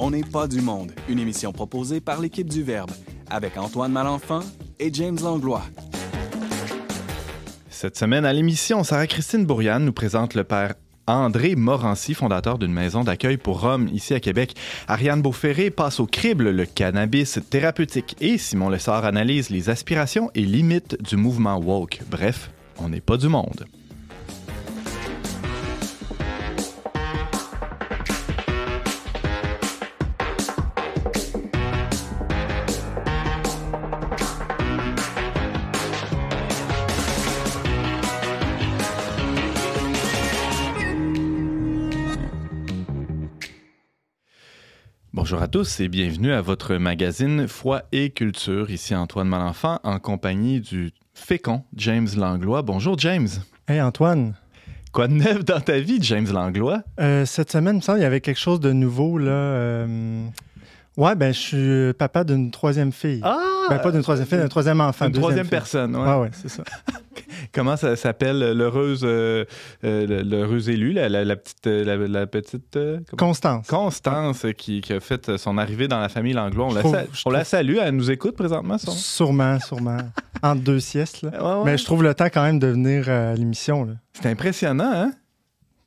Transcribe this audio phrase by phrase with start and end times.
[0.00, 2.92] On n'est pas du monde, une émission proposée par l'équipe du Verbe,
[3.28, 4.42] avec Antoine Malenfant
[4.78, 5.64] et James Langlois.
[7.68, 10.74] Cette semaine à l'émission, Sarah-Christine Bourriane nous présente le père
[11.08, 14.54] André Morancy, fondateur d'une maison d'accueil pour hommes ici à Québec.
[14.86, 20.42] Ariane Beauferré passe au crible le cannabis thérapeutique et Simon Lessard analyse les aspirations et
[20.42, 22.02] limites du mouvement woke.
[22.08, 23.64] Bref, on n'est pas du monde.
[45.48, 48.70] À tous et bienvenue à votre magazine Foi et Culture.
[48.70, 52.60] Ici Antoine Malenfant en compagnie du fécond James Langlois.
[52.60, 53.28] Bonjour James.
[53.66, 54.34] Hey Antoine.
[54.92, 56.82] Quoi de neuf dans ta vie, James Langlois?
[57.00, 59.16] Euh, cette semaine, il me semble qu'il y avait quelque chose de nouveau.
[59.16, 60.28] Là, euh...
[60.98, 63.20] Ouais, ben je suis papa d'une troisième fille.
[63.22, 63.38] Ah!
[63.70, 65.06] Ben, pas d'une troisième fille, d'un troisième enfant.
[65.06, 65.50] Une troisième fille.
[65.50, 66.02] personne, ouais.
[66.08, 66.64] Ouais, ouais, c'est ça.
[67.54, 69.44] Comment ça s'appelle l'heureuse euh,
[69.84, 72.98] euh, l'heureuse élue, la, la, la petite la, la petite euh?
[73.16, 73.68] Constance.
[73.68, 76.66] Constance qui, qui, a fait son arrivée dans la famille Langlois.
[76.66, 76.96] On, la, trouve-
[77.26, 78.76] on la salue, elle nous écoute présentement.
[78.78, 78.90] Son...
[78.90, 79.98] Sûrement, sûrement.
[80.42, 81.22] Entre deux siestes.
[81.22, 81.30] Là.
[81.30, 81.64] Ouais, ouais.
[81.72, 83.84] Mais je trouve le temps quand même de venir à l'émission.
[83.84, 83.92] là.
[84.14, 85.12] C'est impressionnant, hein?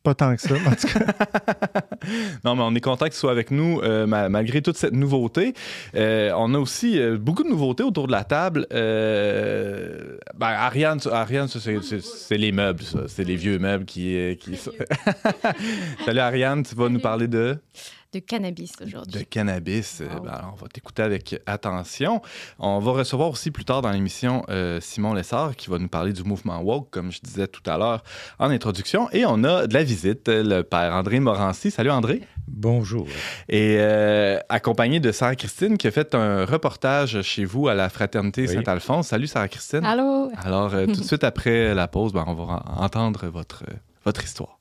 [0.03, 1.05] Pas tant que ça, en tout cas.
[2.43, 4.93] Non, mais on est content que tu sois avec nous euh, ma- malgré toute cette
[4.93, 5.53] nouveauté.
[5.93, 8.65] Euh, on a aussi euh, beaucoup de nouveautés autour de la table.
[8.73, 13.01] Euh, ben, Ariane, Ariane c'est, les meubles, ça.
[13.07, 14.35] C'est les vieux meubles qui.
[14.39, 14.55] qui...
[16.05, 17.57] Salut Ariane, tu vas nous parler de,
[18.13, 19.25] de cannabis de aujourd'hui.
[19.25, 20.01] cannabis.
[20.01, 20.21] Euh, Wow.
[20.23, 22.21] ben, alors, on va t'écouter avec attention.
[22.59, 26.11] On va recevoir aussi plus tard dans l'émission euh, Simon Lessard qui va nous parler
[26.13, 28.03] du mouvement woke, comme je disais tout à l'heure
[28.39, 29.09] en introduction.
[29.11, 31.71] Et on a de la visite, euh, le père André Morancy.
[31.71, 32.21] Salut André.
[32.47, 33.07] Bonjour.
[33.47, 38.41] Et euh, accompagné de Sarah-Christine qui a fait un reportage chez vous à la Fraternité
[38.41, 38.53] Oui.
[38.55, 39.07] Saint-Alphonse.
[39.07, 39.85] Salut Sarah-Christine.
[39.85, 40.29] Allô?
[40.43, 43.63] Alors, euh, tout de suite après la pause, ben, on va en- entendre votre,
[44.03, 44.57] votre histoire.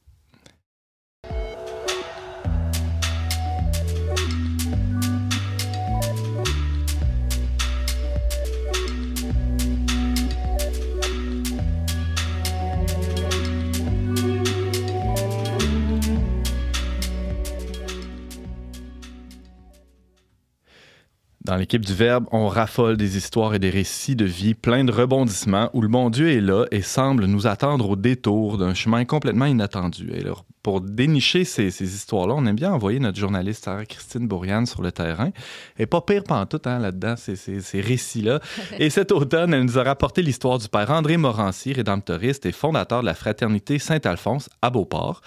[21.50, 24.92] Dans l'équipe du Verbe, on raffole des histoires et des récits de vie pleins de
[24.92, 29.04] rebondissements où le bon Dieu est là et semble nous attendre au détour d'un chemin
[29.04, 30.12] complètement inattendu.
[30.14, 34.66] Et alors, pour dénicher ces, ces histoires-là, on aime bien envoyer notre journaliste Sarah-Christine Bourriane
[34.66, 35.30] sur le terrain.
[35.76, 38.38] Et pas pire pantoute hein, là-dedans, ces, ces, ces récits-là.
[38.78, 43.00] Et cet automne, elle nous a rapporté l'histoire du père André Morancy, rédemptoriste et fondateur
[43.00, 45.20] de la Fraternité Saint-Alphonse à Beauport.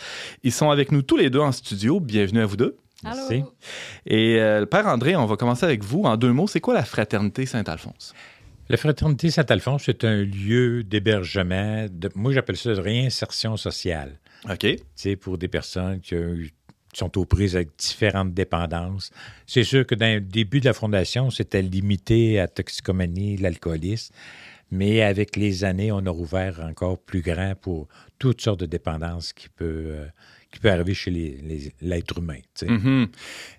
[0.44, 2.00] Ils sont avec nous tous les deux en studio.
[2.00, 2.78] Bienvenue à vous deux.
[3.03, 3.16] Allô?
[3.30, 3.44] Merci.
[4.06, 6.03] Et euh, le père André, on va commencer avec vous.
[6.03, 8.14] En deux mots, c'est quoi la Fraternité Saint-Alphonse?
[8.69, 14.19] La Fraternité Saint-Alphonse, c'est un lieu d'hébergement, de, moi j'appelle ça de réinsertion sociale.
[14.50, 14.59] OK.
[14.59, 16.52] Tu sais, pour des personnes qui, ont eu-
[16.94, 19.09] qui sont aux prises avec différentes dépendances.
[19.47, 24.14] C'est sûr que dans le début de la fondation, c'était limité à toxicomanie, l'alcoolisme,
[24.72, 27.88] mais avec les années, on a rouvert encore plus grand pour
[28.18, 30.06] toutes sortes de dépendances qui peut, euh,
[30.53, 32.38] qui peut arriver chez les- les- l'être humain.
[32.56, 32.72] tu sais.
[32.72, 33.08] Mhm.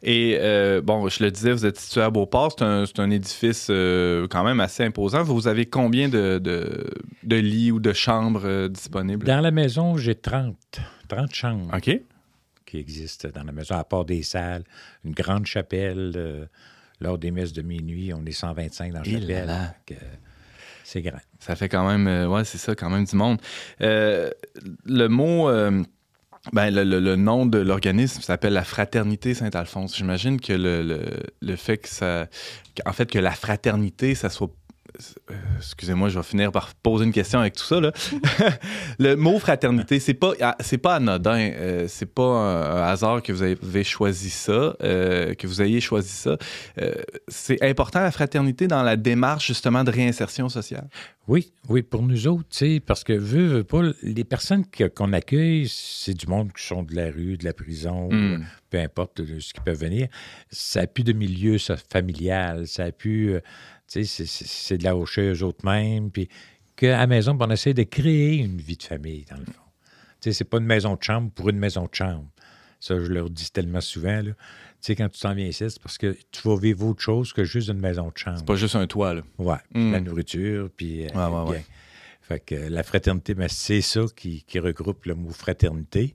[0.03, 2.55] Et euh, bon, je le disais, vous êtes situé à Beauport.
[2.57, 5.23] C'est un, c'est un édifice euh, quand même assez imposant.
[5.25, 6.87] Vous avez combien de, de,
[7.25, 9.27] de lits ou de chambres euh, disponibles?
[9.27, 10.57] Dans la maison, j'ai 30,
[11.09, 11.75] 30 chambres.
[11.77, 12.01] OK.
[12.65, 14.65] qui existe dans la maison, à part des salles,
[15.05, 16.49] une grande chapelle.
[17.01, 19.47] lors des messes de minuit, on est 125 dans la là chapelle.
[19.47, 19.75] là.
[20.85, 21.19] C'est grand.
[21.41, 23.39] Ça fait quand même, ouais, c'est ça, quand même du monde.
[23.81, 25.49] Le mot,
[26.53, 29.97] ben, le, le- nom de l'organisme s'appelle la Fraternité Saint-Alphonse.
[29.97, 30.83] J'imagine que le,
[31.41, 32.29] le, fait que ça,
[32.85, 34.51] en fait, que la fraternité, ça soit
[35.59, 37.81] Excusez-moi, je vais finir par poser une question avec tout ça.
[37.81, 37.93] Là.
[38.99, 41.39] le mot fraternité, c'est pas, ah, c'est pas anodin.
[41.39, 46.11] euh, c'est pas un, hasard que vous avez choisi ça, euh, que vous ayez choisi
[46.11, 46.37] ça.
[46.81, 46.95] Euh,
[47.29, 50.89] c'est important la fraternité dans la démarche justement de réinsertion sociale?
[51.27, 54.65] Oui, oui, pour nous autres, tu sais, parce que, veux, veux pas, les personnes
[54.97, 58.45] qu'on accueille, c'est du monde qui sont de la rue, de la prison, Mm.
[58.71, 60.09] peu importe ce qui peut venir.
[60.51, 62.93] Ça plus de milieu ça, familial, ça a
[63.87, 66.29] c'est- de la rocheuse eux-mêmes, puis
[66.77, 69.53] qu'à la maison, ben, on essaie de créer une vie de famille, dans le fond.
[70.21, 72.27] Tu sais, c'est pas une maison de chambre pour une maison de chambre.
[72.81, 74.33] Ça, je leur dis tellement souvent, là.
[74.33, 77.33] Tu sais, quand tu t'en viens ici, c'est parce que tu vas vivre autre chose
[77.33, 78.39] que juste une maison de chambre.
[78.39, 79.23] C'est pas juste un toit, là.
[79.39, 79.93] Ouais, Mm.
[79.93, 81.65] la nourriture, puis euh, Ouais, ouais, ouais.
[82.21, 86.15] Fait que euh, la fraternité, ben, c'est ça qui, qui regroupe le mot fraternité.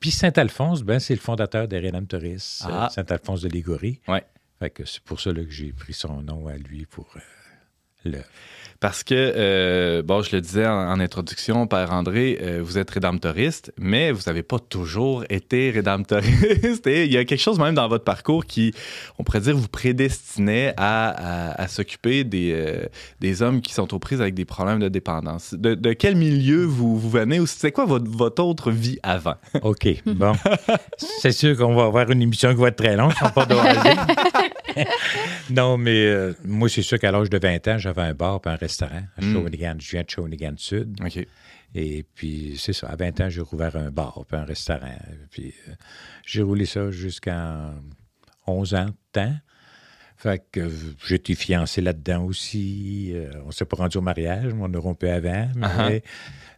[0.00, 1.78] Puis Saint-Alphonse, ben, c'est le fondateur des
[2.64, 2.86] Ah.
[2.86, 4.00] euh, Saint-Alphonse de Légorie.
[4.08, 4.24] Ouais.
[4.60, 7.20] Fait que c'est pour ça là, que j'ai pris son nom à lui pour euh,
[8.04, 8.18] le.
[8.78, 12.90] Parce que, euh, bon, je le disais en, en introduction, Père André, euh, vous êtes
[12.90, 16.86] rédemptoriste, mais vous n'avez pas toujours été rédemptoriste.
[16.86, 18.72] Et il y a quelque chose même dans votre parcours qui,
[19.18, 21.10] on pourrait dire, vous prédestinait à,
[21.50, 22.86] à- à s'occuper des,
[23.20, 25.52] des hommes qui sont aux prises avec des problèmes de dépendance.
[25.52, 29.34] De, de quel milieu vous, vous venez ou c'est quoi votre, votre autre vie avant?
[29.60, 30.32] OK, bon.
[30.96, 33.46] c'est sûr qu'on va avoir une émission qui va être très longue, ne pas.
[35.50, 38.48] non, mais euh, moi, c'est sûr qu'à l'âge de 20 ans, j'avais un bar et
[38.48, 39.32] un restaurant à Mm.
[39.32, 39.74] Shawinigan.
[39.78, 40.96] Je viens de Shawinigan Sud.
[41.04, 41.26] OK.
[41.74, 42.88] Et puis, c'est ça.
[42.88, 44.98] À 20 ans, j'ai rouvert un bar puis un restaurant.
[45.30, 45.72] Puis, euh,
[46.26, 47.72] j'ai roulé ça jusqu'à
[48.46, 49.34] 11 ans de temps.
[50.16, 50.68] Fait que euh,
[51.06, 53.12] j'étais fiancé là-dedans aussi.
[53.14, 55.48] Euh, on s'est pas rendu au mariage, mais on a rompu avant.
[55.56, 56.02] Mais Uh-huh.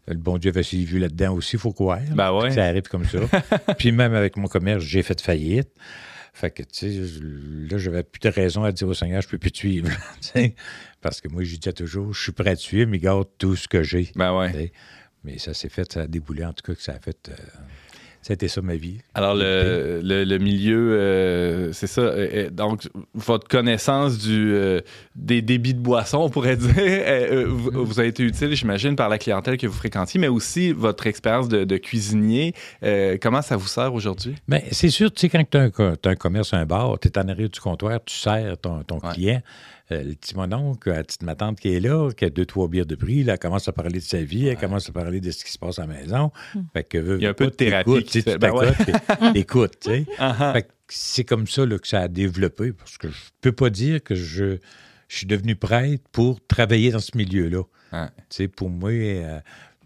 [0.08, 2.00] le bon Dieu avait suivi là-dedans aussi, il faut croire.
[2.12, 2.50] Ben ouais.
[2.50, 3.20] Ça arrive comme ça.
[3.78, 5.68] puis même avec mon commerce, j'ai fait faillite.
[6.34, 7.20] Fait que, tu sais,
[7.70, 9.90] là, j'avais plus de raison à dire au Seigneur, je peux plus te suivre.
[11.02, 13.54] Parce que moi, je disais toujours, je suis prêt à te suivre, mais garde tout
[13.54, 14.10] ce que j'ai.
[14.16, 14.72] Ben ouais.
[15.24, 17.28] Mais ça s'est fait, ça a déboulé, en tout cas, que ça a fait.
[17.28, 17.34] euh,
[18.22, 18.98] ça a été ça ma vie.
[19.14, 22.00] Alors, le, le, le milieu, euh, c'est ça.
[22.02, 24.80] euh, euh, donc, votre connaissance du, euh,
[25.16, 28.94] des débits de boissons, on pourrait dire, euh, euh, vous, vous a été utile, j'imagine,
[28.96, 32.54] par la clientèle que vous fréquentiez, mais aussi votre expérience de, de cuisinier.
[33.20, 34.36] Comment ça vous sert aujourd'hui?
[34.48, 37.28] Mais c'est sûr, tu sais, quand tu as, un commerce, un bar, tu es en
[37.28, 39.14] arrière du comptoir, tu sers ton, ton Ouais.
[39.14, 39.42] client.
[39.92, 42.68] Euh, le petit mononcle, la petite ma tante qui est là, qui a deux, trois
[42.68, 45.20] bières de prix, là, elle commence à parler de sa vie, elle commence à parler
[45.20, 46.30] de ce qui se passe à la maison.
[46.72, 48.32] Fait que, veux, Il y a un peu pas, de thérapie qui fait.
[48.32, 49.32] tu Ben ouais.
[49.32, 50.06] t'écoutes, tu sais.
[50.18, 53.52] Ah, Fait que c'est comme ça là, que ça a développé, parce que je peux
[53.52, 54.58] pas dire que je,
[55.08, 57.62] je suis devenu prêtre pour travailler dans ce milieu-là.
[57.92, 58.06] Ouais.
[58.30, 59.38] Tu sais, pour moi, euh,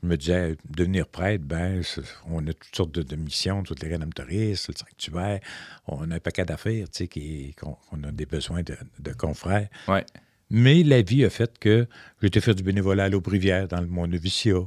[0.02, 1.82] je me disais, devenir prêtre, ben,
[2.28, 5.40] on a toutes sortes de, de missions, toutes les rédemptoristes, le sanctuaire,
[5.86, 9.68] on a un paquet d'affaires, tu sais, qu'on a des besoins de, de confrères.
[9.88, 10.04] Ouais.
[10.50, 11.86] Mais la vie a fait que
[12.20, 14.60] j'ai été faire du bénévolat à l'Aubrivière dans le- mon noviciat.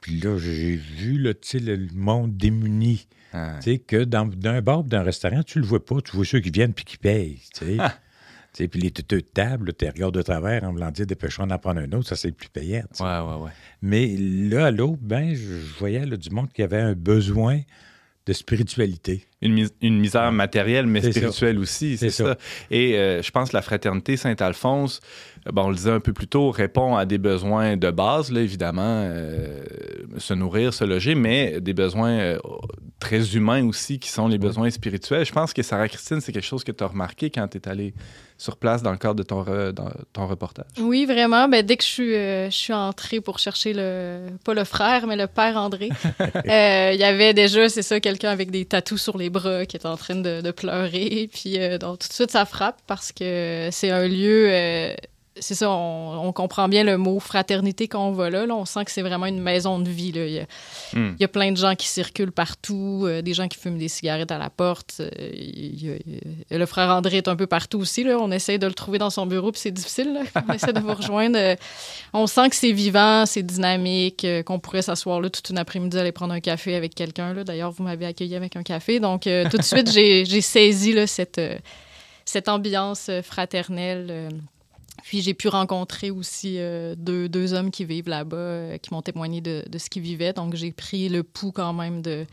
[0.00, 3.06] Puis là, j'ai vu là, le monde démuni.
[3.34, 3.58] Ah.
[3.62, 6.00] Tu sais, que dans, dans un bar ou dans un restaurant, tu le vois pas.
[6.00, 7.40] Tu vois ceux qui viennent puis qui payent.
[7.54, 7.76] Tu sais.
[8.52, 11.58] Sais, puis les teuteux de table, tu regardes de travers en voulant dire dépêchons d'en
[11.58, 12.82] prendre un autre, ça c'est plus payant.
[12.90, 13.04] tu sais.
[13.04, 13.50] Ouais, ouais, ouais.
[13.80, 17.60] Mais là, à ben, je, je voyais là, du monde qui avait un besoin
[18.26, 19.26] de spiritualité.
[19.42, 21.10] Une, mis- une misère matérielle, mais ça.
[21.10, 22.24] spirituelle aussi, c'est ça.
[22.24, 22.36] ça.
[22.70, 25.00] Et euh, je pense que la fraternité Saint-Alphonse,
[25.46, 28.30] euh, bon, on le disait un peu plus tôt, répond à des besoins de base,
[28.32, 29.64] là, évidemment, euh,
[30.18, 32.38] se nourrir, se loger, mais des besoins euh,
[33.00, 35.24] très humains aussi, qui sont les besoins spirituels.
[35.26, 37.68] Je pense que Sarah Christine, c'est quelque chose que tu as remarqué quand tu es
[37.68, 37.94] allée
[38.38, 40.66] sur place dans le cadre de ton, re- dans ton reportage.
[40.80, 41.48] Oui, vraiment.
[41.48, 45.06] Ben, dès que je suis, euh, je suis entrée pour chercher le, pas le frère,
[45.06, 45.90] mais le père André,
[46.20, 49.76] euh, il y avait déjà, c'est ça, quelqu'un avec des tatous sur les bras qui
[49.76, 51.28] est en train de, pleurer.
[51.32, 54.48] Puis, euh, donc, tout de suite, ça frappe parce que c'est un lieu.
[55.38, 58.44] C'est ça, on, on comprend bien le mot fraternité quand on va là.
[58.44, 58.54] là.
[58.54, 60.12] On sent que c'est vraiment une maison de vie.
[60.12, 60.26] Là.
[60.26, 60.44] Il, y a,
[60.94, 61.14] Hmm.
[61.18, 63.88] il y a plein de gens qui circulent partout, euh, des gens qui fument des
[63.88, 64.96] cigarettes à la porte.
[65.00, 66.14] euh, il y a- il
[66.50, 68.04] y a- le frère André est un peu partout aussi.
[68.04, 68.18] Là.
[68.18, 70.12] On essaie de le trouver dans son bureau, puis c'est difficile.
[70.12, 70.20] là.
[70.48, 71.38] On essaie de vous rejoindre.
[71.38, 71.56] Euh,
[72.12, 76.12] On sent que c'est vivant, c'est dynamique, qu'on pourrait s'asseoir là toute une après-midi, aller
[76.12, 77.32] prendre un café avec quelqu'un.
[77.42, 79.00] D'ailleurs, vous m'avez accueilli avec un café.
[79.00, 81.40] Donc, tout de suite, j'ai saisi là, cette,
[82.26, 84.28] cette ambiance fraternelle.
[85.02, 89.02] Puis j'ai pu rencontrer aussi euh, deux, deux hommes qui vivent là-bas, euh, qui m'ont
[89.02, 90.32] témoigné de, de ce qu'ils vivaient.
[90.32, 92.24] Donc j'ai pris le pouls quand même de,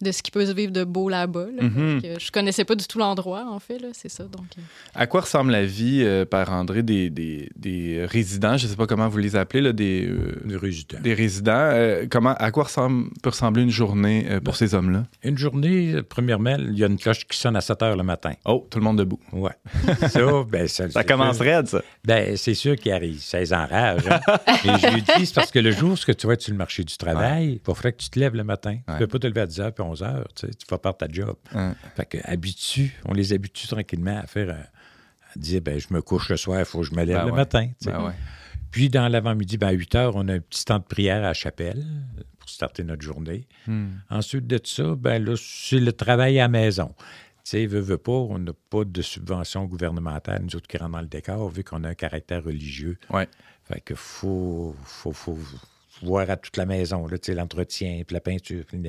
[0.00, 1.46] de ce qui peut se vivre de beau là-bas.
[1.56, 1.62] là.
[1.78, 4.24] Euh, je connaissais pas du tout l'endroit, en fait, là, c'est ça.
[4.24, 4.62] Donc, euh,
[4.94, 8.76] À quoi ressemble la vie, euh, Père André, des, des, des résidents, je ne sais
[8.76, 10.98] pas comment vous les appelez, là, des, euh, Du résultat.
[10.98, 11.52] des résidents.
[11.56, 15.06] euh, comment, à quoi ressemble, peut ressembler une journée euh, pour ces hommes-là?
[15.24, 18.32] Une journée, premièrement, il y a une cloche qui sonne à 7 heures le matin.
[18.44, 19.20] Oh, tout le monde debout.
[19.32, 19.50] Ouais.
[20.08, 21.82] ça, ben, ça, Ça commence raide, ça.
[22.04, 23.18] Ben, c'est sûr qu'il arrive.
[23.20, 24.02] Ça les enrage.
[24.08, 24.20] hein.
[24.64, 26.58] Mais je lui dis, c'est parce que le jour où tu vas être sur le
[26.58, 28.76] marché du travail, il va falloir que tu te lèves le matin.
[28.86, 28.94] Tu Ouais.
[29.00, 30.24] ne peux pas te lever à 10h puis 11h.
[30.34, 31.36] Tu, sais, tu vas perdre ta job.
[31.96, 36.28] Fait que habitue, on les habitue tranquillement à faire, à dire, ben, je me couche
[36.28, 37.36] le soir, il faut que je me lève Ben le ouais.
[37.36, 37.66] matin.
[37.66, 37.92] tu sais.
[37.92, 38.12] Ben ouais.
[38.70, 41.28] Puis, dans l'avant-midi, ben, à 8 h, on a un petit temps de prière à
[41.28, 41.84] la chapelle
[42.38, 43.46] pour starter notre journée.
[43.66, 43.88] Hmm.
[44.10, 46.94] Ensuite de ça, ben là, c'est le travail à la maison.
[47.44, 50.92] Tu sais, veut, veut pas, on n'a pas de subvention gouvernementale, nous autres qui rentrent
[50.92, 52.98] dans le décor, vu qu'on a un caractère religieux.
[53.10, 53.26] Ouais.
[53.64, 55.38] Fait que faut, faut, faut
[56.02, 58.82] voir à toute la maison, là, tu sais, l'entretien, puis la peinture, puis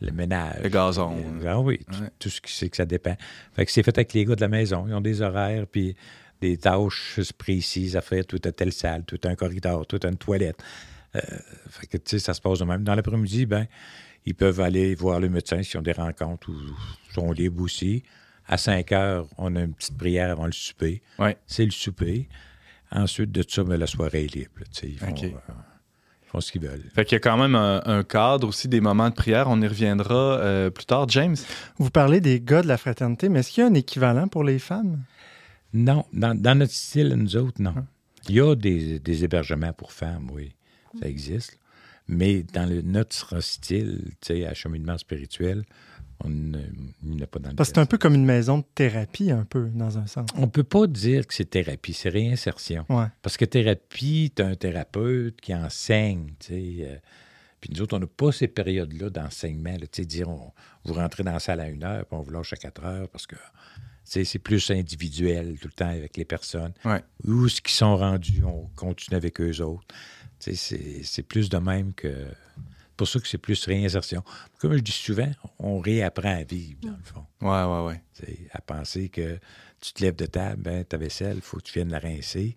[0.00, 0.62] le, ménage.
[0.62, 1.16] Le gazon.
[1.18, 2.10] Euh, Ah oui, tout- Ouais.
[2.18, 3.16] tout ce qui c'est que ça dépend.
[3.54, 4.86] Fait que c'est fait avec les gars de la maison.
[4.88, 5.96] Ils ont des horaires, puis
[6.40, 8.24] des tâches précises à faire.
[8.26, 10.62] Tout à telle salle, tout un corridor, tout une toilette.
[11.16, 11.20] Euh,
[11.70, 12.84] fait que, tu sais, ça se passe de même.
[12.84, 13.66] Dans l'après-midi, ben,
[14.26, 16.56] Ils peuvent aller voir le médecin s'ils ont des rencontres ou
[17.14, 18.02] sont libres aussi.
[18.46, 21.00] À 5 heures, on a une petite prière avant le souper.
[21.18, 21.36] Ouais.
[21.46, 22.28] C'est le souper.
[22.90, 24.50] Ensuite de ça, ben, la soirée est libre.
[24.72, 25.24] tu sais, Ils font, OK.
[25.24, 25.30] euh,
[26.30, 26.84] font ce qu'ils veulent.
[26.94, 29.46] Fait qu'il y a quand même un, un cadre aussi des moments de prière.
[29.48, 31.08] On y reviendra euh, plus tard.
[31.08, 31.36] James?
[31.78, 34.44] Vous parlez des gars de la fraternité, mais est-ce qu'il y a un équivalent pour
[34.44, 35.02] les femmes?
[35.72, 37.74] Non, dans, dans notre style, nous autres, non.
[37.76, 37.86] Hein?
[38.28, 40.52] Il y a des, des hébergements pour femmes, oui.
[41.00, 41.58] Ça existe.
[42.08, 45.64] Mais dans le, notre style, tu sais, acheminement spirituel,
[46.24, 46.58] on ne-
[47.04, 48.58] il n'y en a pas dans le Parce que c'est un peu comme une maison
[48.58, 50.28] de thérapie, un peu, dans un sens.
[50.36, 52.84] On peut pas dire que c'est thérapie, c'est réinsertion.
[52.88, 53.06] Ouais.
[53.22, 56.76] Parce que thérapie, tu as un thérapeute qui enseigne, tu sais.
[56.80, 56.96] euh,
[57.60, 60.52] puis nous autres, on n'a pas ces périodes-là d'enseignement, là, tu sais, dire, on-
[60.84, 63.08] vous rentrez dans la salle à une heure, puis on vous lâche à quatre heures,
[63.08, 63.36] parce que,
[64.04, 66.72] c'est plus individuel tout le temps avec les personnes.
[66.84, 67.02] Ouais.
[67.24, 69.86] Où ce qu'ils sont rendus, on continue avec eux autres.
[70.40, 72.26] Tu sais, c'est- c'est plus de même que...
[72.98, 74.22] pour ça que c'est plus réinsertion.
[74.58, 77.86] Comme je dis souvent, on réapprend à vivre, dans le fond.
[77.86, 78.02] Ouais.
[78.14, 79.38] Tu sais, à penser que
[79.80, 82.56] tu te lèves de table, ben, ta vaisselle, il faut que tu viennes la rincer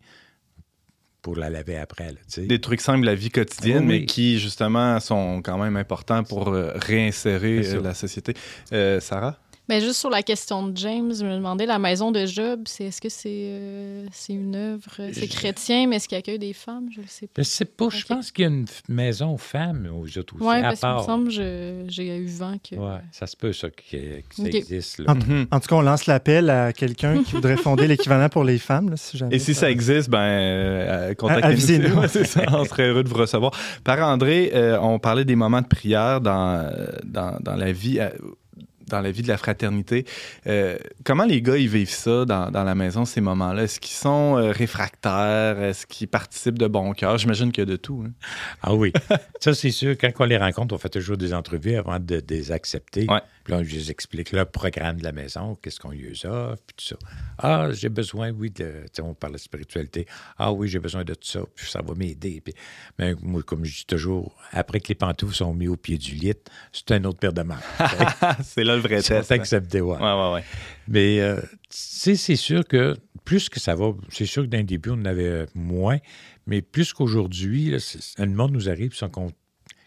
[1.22, 2.12] pour la laver après.
[2.12, 2.20] Là.
[2.38, 4.06] Des trucs simples de la vie quotidienne, Oui, mais oui.
[4.08, 8.34] qui, justement, sont quand même importants pour euh, réinsérer euh, la société.
[8.74, 9.38] Euh, Sarah?
[9.72, 12.84] Mais juste sur la question de James, je me demandais, la maison de Job, c'est
[12.84, 16.40] est-ce que c'est euh, c'est une œuvre, euh, c'est Je- chrétien, mais est-ce qu'il accueille
[16.40, 16.90] des femmes?
[16.94, 17.42] Je ne sais pas.
[17.42, 20.56] Je sais pas, je pense qu'il y a une maison femmes aux autres aussi, Oui,
[20.58, 22.76] à parce qu'il me semble, je- j'ai eu vent que...
[22.76, 25.00] Ouais, ça se peut, ça, que, que ça existe.
[25.00, 25.14] là.
[25.14, 28.58] En, en tout cas, on lance l'appel à quelqu'un qui voudrait fonder l'équivalent pour les
[28.58, 29.38] femmes, là, si jamais.
[29.38, 31.48] Et si ça existe, ben, euh, contactez-nous.
[31.48, 31.96] Avisez-nous.
[31.98, 33.52] Ouais, c'est ça, on serait heureux de vous recevoir.
[33.86, 36.70] Par André, euh, on parlait des moments de prière dans,
[37.06, 38.02] dans, dans la vie.
[38.92, 40.06] Dans la vie de la fraternité.
[40.48, 43.64] Euh, comment les gars, ils vivent ça dans, dans la maison, ces moments-là?
[43.64, 45.62] Est-ce qu'ils sont euh, réfractaires?
[45.62, 47.18] Est-ce qu'ils participent de bon cœur?
[47.18, 48.04] J'imagine qu'il y a de tout.
[48.06, 48.12] hein.
[48.62, 48.94] Ah oui,
[49.40, 49.96] ça c'est sûr.
[50.00, 53.08] Quand on les rencontre, on fait toujours des entrevues avant de, de les accepter.
[53.10, 53.22] Ouais.
[53.44, 56.76] Puis là, on les explique le programme de la maison, qu'est-ce qu'on lui offre, puis
[56.78, 56.96] tout ça.
[57.38, 58.84] Ah, j'ai besoin, oui, de.
[58.86, 60.06] tu sais, on parle de spiritualité.
[60.38, 62.42] Ah oui, j'ai besoin de tout ça, puis ça va m'aider.
[62.42, 62.54] Puis,
[63.00, 66.16] mais moi, comme je dis toujours, après que les pantoufles sont mis au pied du
[66.16, 66.34] lit,
[66.72, 67.60] c'est un autre paire de mains.
[68.44, 69.32] c'est là le vrai test.
[69.32, 69.36] hein.
[69.36, 69.98] acceptés, ouais.
[69.98, 70.44] Ouais, ouais, ouais.
[70.88, 72.96] Mais euh, tu sais, c'est sûr que
[73.26, 75.98] plus que ça va, c'est sûr que d'un début, on en avait moins,
[76.48, 79.32] mais plus qu'aujourd'hui, c'est- le monde nous arrive, ils sont com-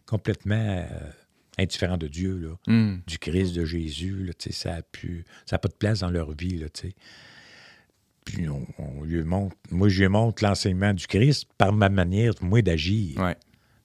[0.07, 0.55] complètement
[0.89, 1.11] euh,
[1.59, 2.99] indifférents de Dieu, là, Hmm.
[3.07, 4.25] du Christ, de Jésus.
[4.25, 4.81] Là, ça n'a
[5.47, 6.59] ça a pas de place dans leur vie.
[6.59, 6.67] Là.
[8.25, 12.33] Puis on, on lui montre, moi, je lui montre l'enseignement du Christ par ma manière,
[12.41, 13.19] moi, d'agir.
[13.19, 13.37] Ouais.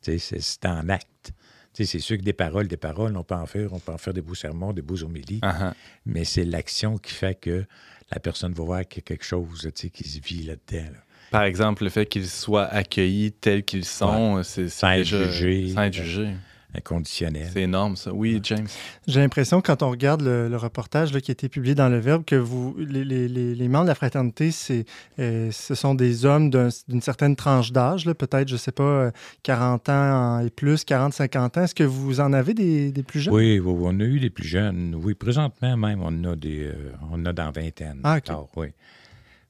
[0.01, 1.33] C'est en acte.
[1.73, 4.13] C'est sûr que des paroles, des paroles, on peut en faire, on peut en faire
[4.13, 5.73] des beaux sermons, des beaux homélies Ah, ah.
[6.05, 7.65] mais c'est l'action qui fait que
[8.11, 10.91] la personne va voir qu'il y a quelque chose là, qui se vit là-dedans.
[10.91, 10.99] là.
[11.31, 15.31] Par exemple, le fait qu'ils soient accueillis tels qu'ils sont, c'est c'est Sans être déjà-
[15.31, 15.73] jugés.
[15.73, 16.33] Sans être jugés.
[16.75, 17.49] Inconditionnel.
[17.51, 18.13] C'est énorme, ça.
[18.13, 18.67] Oui, James.
[19.07, 21.97] J'ai l'impression, quand on regarde le, le reportage là, qui a été publié dans Le
[21.97, 24.85] Verbe, que vous, les, les- les- les membres de la fraternité, c'est,
[25.17, 28.71] euh, ce sont des hommes d'un- d'une certaine tranche d'âge, là, peut-être, je ne sais
[28.71, 29.11] pas, euh,
[29.41, 31.63] 40 ans et plus, 40, 50 ans.
[31.63, 33.33] Est-ce que vous en avez des, des plus jeunes?
[33.33, 34.93] Oui, oui, on a eu des plus jeunes.
[35.03, 37.99] Oui, présentement même, on en a des, euh, on a dans vingtaine.
[38.03, 38.29] Ah, OK.
[38.29, 38.67] encore, oui.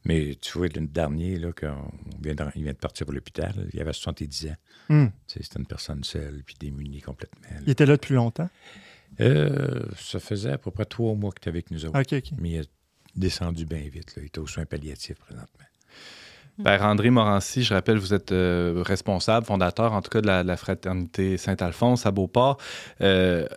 [0.05, 1.91] Mais tu vois, le dernier, là, qu'on
[2.23, 4.55] vient de, il vient de partir pour l'hôpital, il avait 70 ans.
[4.89, 5.08] Hmm.
[5.27, 7.48] Sais, C'était une personne seule, puis démunie complètement.
[7.50, 7.58] là.
[7.65, 8.50] Il était là depuis longtemps?
[9.22, 11.98] Euh, ça faisait à peu près trois mois qu'il était avec nous autres.
[12.39, 12.69] Mais il est
[13.15, 14.15] descendu bien vite.
[14.15, 14.24] Là.
[14.24, 15.65] Il était aux soins palliatifs présentement.
[16.63, 20.43] Père André Morancy, je rappelle, vous êtes euh, responsable, fondateur en tout cas de la,
[20.43, 22.58] de la fraternité Saint-Alphonse à Beauport.
[23.00, 23.48] Euh,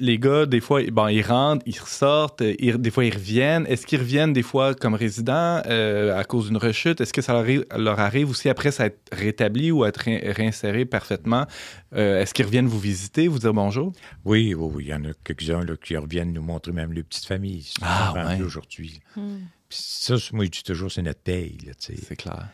[0.00, 3.66] les gars, des fois, bon, ils rentrent, ils ressortent, ils- des fois ils reviennent.
[3.66, 7.00] Est-ce qu'ils reviennent des fois comme résidents euh, à cause d'une rechute?
[7.00, 10.32] Est-ce que ça leur arrive, leur arrive aussi après ça être rétabli ou être ré-
[10.32, 11.46] réinséré parfaitement?
[11.94, 13.92] Euh, Est-ce qu'ils reviennent vous visiter, vous dire bonjour?
[14.24, 14.84] Oui, oui, oui.
[14.86, 17.66] Il y en a quelques-uns là, qui reviennent nous montrer même les petites familles.
[17.82, 18.42] Ah, ouais.
[18.42, 19.00] aujourd'hui.
[19.16, 19.38] Hmm.
[19.70, 21.56] Ça, moi, je dis toujours, c'est notre paye.
[21.66, 22.00] Là, tu sais.
[22.06, 22.48] C'est clair.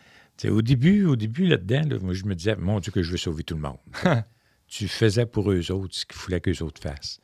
[0.49, 3.17] Au début, au début là-dedans, là, moi, je me disais, mon Dieu, que je veux
[3.17, 3.79] sauver tout le monde.
[4.69, 7.21] tu faisais pour eux autres ce qu'il fallait qu'eux autres fassent.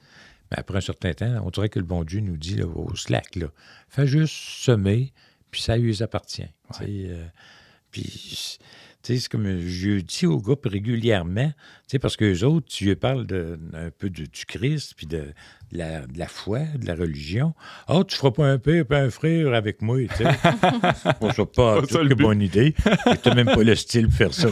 [0.50, 2.94] Mais après un certain temps, on dirait que le bon Dieu nous dit là, au
[2.96, 3.46] slack, là,
[3.88, 5.12] fais juste semer,
[5.50, 6.48] puis ça lui appartient.
[6.82, 7.26] Euh,
[7.90, 8.58] puis,
[9.04, 11.52] c'est comme je dis aux gars régulièrement,
[11.88, 15.18] tu parce qu'eux autres, tu lui parles de, un peu du, du Christ, puis de,
[15.72, 17.54] de la, de la foi, de la religion.
[17.86, 20.24] Ah, tu feras pas un père pas un frère avec moi, tu sais.
[21.20, 22.74] Bon, ça pas Pas le que bonne idée.
[23.22, 24.48] T'as même pas le style pour faire ça.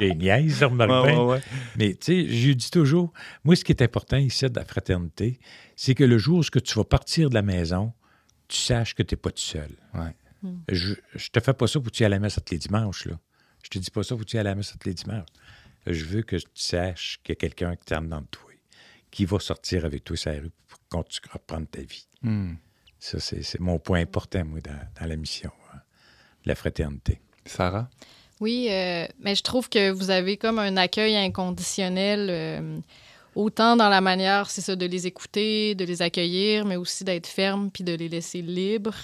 [0.00, 1.40] J'ai niaise, remarque Ouais, ouais, ouais.
[1.76, 3.12] Mais tu sais, je lui dis toujours,
[3.44, 5.40] moi, ce qui est important ici de la fraternité,
[5.74, 7.92] c'est que le jour où que tu vas partir de la maison,
[8.48, 9.70] tu saches que tu n'es pas tout seul.
[9.94, 10.14] Ouais.
[10.68, 12.58] Je, je te fais pas ça pour que tu ailles à la messe tous les
[12.58, 13.06] dimanches.
[13.06, 13.18] Là.
[13.62, 15.26] Je te dis pas ça pour que tu ailles à la messe tous les dimanches.
[15.86, 18.50] Je veux que tu saches qu'il y a quelqu'un qui t'aime dans le toi.
[19.10, 22.06] qui va sortir avec toi sur la rue pour continuer à reprendre ta vie.
[22.22, 22.54] Hmm.
[22.98, 25.78] Ça, c'est c'est mon point important, moi, dans, dans la mission, hein,
[26.44, 27.20] la fraternité.
[27.44, 27.88] Sarah?
[28.40, 32.78] Oui, euh, mais je trouve que vous avez comme un accueil inconditionnel, euh,
[33.34, 37.26] autant dans la manière, c'est ça, de les écouter, de les accueillir, mais aussi d'être
[37.26, 38.96] ferme puis de les laisser libres.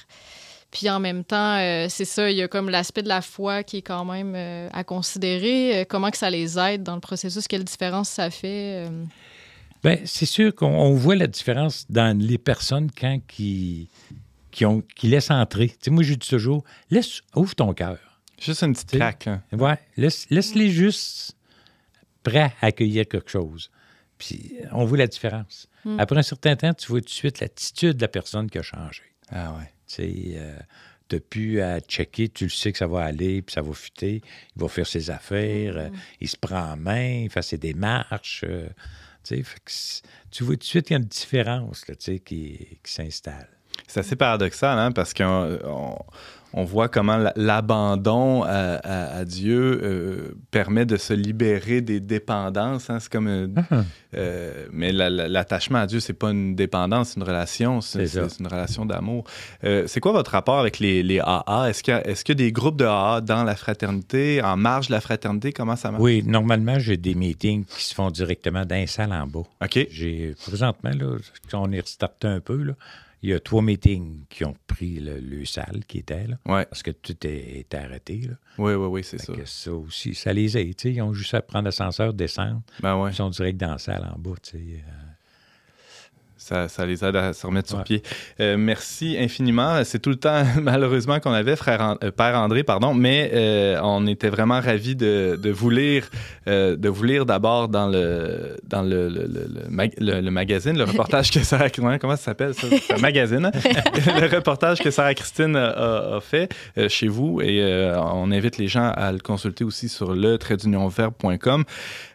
[0.72, 3.62] Puis en même temps, euh, c'est ça, il y a comme l'aspect de la foi
[3.62, 5.80] qui est quand même euh, à considérer.
[5.80, 7.46] Euh, comment que ça les aide dans le processus?
[7.46, 8.86] Quelle différence ça fait?
[8.88, 9.04] euh?
[9.84, 13.90] Bien, c'est sûr qu'on on voit la différence dans les personnes quand qui,
[14.50, 15.68] qui, ont, qui laissent entrer.
[15.68, 17.98] Tu sais, moi, je dis toujours, laisse, ouvre ton cœur.
[18.40, 19.26] Juste une petite T'sais, claque.
[19.26, 19.42] hein.
[19.52, 21.36] Ouais, laisse, laisse-les juste
[22.22, 23.70] prêts à accueillir quelque chose.
[24.16, 25.68] Puis on voit la différence.
[25.84, 26.00] Mm.
[26.00, 28.62] Après un certain temps, tu vois tout de suite l'attitude de la personne qui a
[28.62, 29.02] changé.
[29.30, 29.70] Ah ouais.
[29.94, 30.58] Tu sais, euh,
[31.08, 34.22] t'as plus à checker, tu le sais que ça va aller, puis ça va fuiter.
[34.56, 35.88] Il va faire ses affaires, euh,
[36.20, 38.44] il se prend en main, il fait ses démarches.
[38.48, 38.68] euh,
[39.24, 41.86] tu sais, fait que c- tu vois tout de suite qu'il y a une différence
[41.88, 43.48] là, tu sais, qui, qui s'installe.
[43.86, 45.96] C'est assez paradoxal, hein, parce qu'on
[46.54, 52.00] on, voit comment la- l'abandon à, à- à Dieu euh, permet de se libérer des
[52.00, 52.90] dépendances.
[52.90, 52.98] hein.
[53.00, 53.48] C'est comme, euh,
[54.14, 58.04] euh, mais la- la- l'attachement à Dieu, c'est pas une dépendance, c'est une relation, c'est
[58.40, 59.24] une relation d'amour.
[59.64, 62.76] Euh, c'est quoi votre rapport avec les, les AA Est-ce qu'il y, a des groupes
[62.76, 65.52] de AA dans la fraternité, en marge de la fraternité?
[65.52, 66.02] Comment ça marche?
[66.02, 69.42] Oui, normalement, j'ai des meetings qui se font directement dans les salles en bas.
[69.64, 69.86] Ok.
[69.90, 71.16] J'ai présentement, là,
[71.54, 72.72] on est restarté un peu, là,
[73.22, 76.66] il y a trois meetings qui ont pris le, le salle qui était là, Ouais.
[76.66, 78.22] parce que tout est, est arrêté.
[78.22, 78.34] Là.
[78.58, 79.32] Oui, oui, oui, c'est ça.
[79.32, 80.74] que ça aussi, ça les aide.
[80.76, 83.10] tu sais, Ils ont juste à prendre l'ascenseur, descendre, Ben ouais.
[83.10, 84.34] ils sont direct dans la salle en bas.
[84.42, 84.58] tu sais.
[84.58, 85.11] Euh,
[86.44, 87.84] Ça, ça les aide à se remettre sur Ouais.
[87.84, 88.02] pied.
[88.40, 89.82] Euh, merci infiniment.
[89.84, 94.06] C'est tout le temps, malheureusement, qu'on avait, frère euh, Père André, pardon, mais euh, on
[94.06, 96.08] était vraiment ravis de, de vous lire,
[96.46, 100.76] de vous lire d'abord dans le dans le, le, le- le mag- le- le magazine,
[100.76, 102.66] le reportage que Sarah, comment ça s'appelle ça?
[102.98, 103.50] Magazine,
[103.94, 106.52] le reportage que Sarah Christine a, fait
[106.88, 107.62] chez vous et
[107.96, 110.38] on invite les gens à le consulter aussi sur le.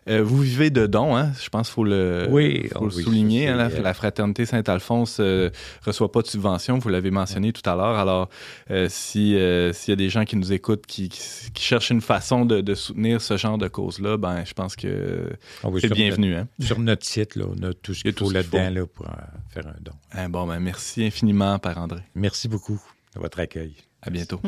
[0.10, 1.32] Euh, vous vivez de dons, hein?
[1.42, 3.48] Je pense qu'il faut le, Oui, faut le oui, souligner.
[3.50, 5.50] hein, la, euh, fraternité Saint-Alphonse ne
[5.86, 7.98] reçoit pas de subvention, vous l'avez mentionné tout à l'heure.
[7.98, 8.30] Alors,
[8.72, 11.20] euh, si, euh, s'il y a des gens qui nous écoutent, qui, qui,
[11.54, 15.30] qui cherchent une façon de, de soutenir ce genre de cause-là, ben, je pense que
[15.64, 16.36] va c'est bienvenu.
[16.36, 16.48] Hein?
[16.60, 19.12] Sur notre site, là, on a tout ce qu'il faut là-dedans là, pour euh,
[19.50, 19.92] faire un don.
[20.14, 22.00] Hein, bon, ben, merci infiniment, Père André.
[22.16, 22.82] Merci beaucoup
[23.16, 23.74] de votre accueil.
[24.02, 24.40] À bientôt.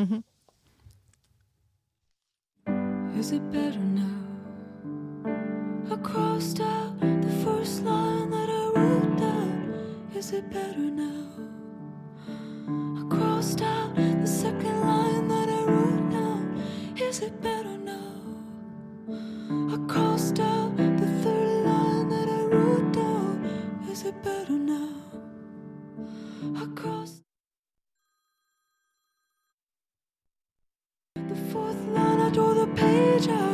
[3.18, 3.89] Is it better now?
[5.92, 10.08] I crossed out the first line that I wrote down.
[10.14, 11.26] Is it better now?
[12.68, 16.62] I crossed out the second line that I wrote down.
[16.96, 18.12] Is it better now?
[19.74, 23.84] I crossed out the third line that I wrote down.
[23.90, 24.94] Is it better now?
[26.56, 27.24] I crossed.
[31.16, 33.49] The fourth line, I tore the page out.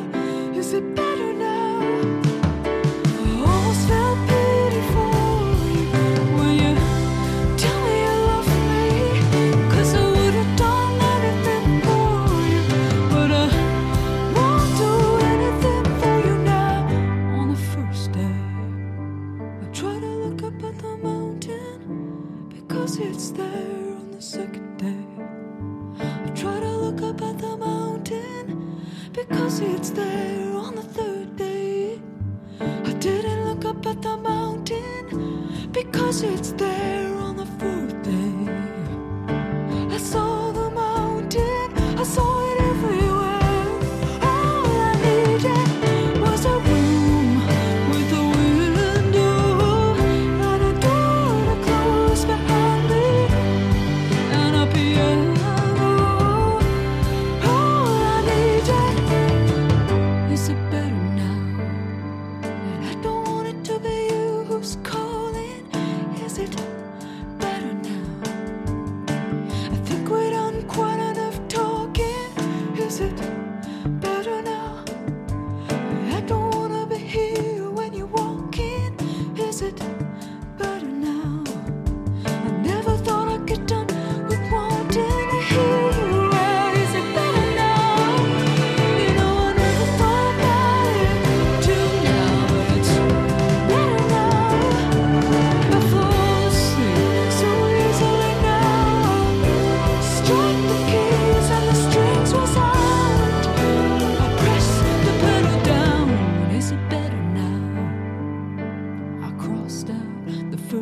[36.22, 36.75] It's there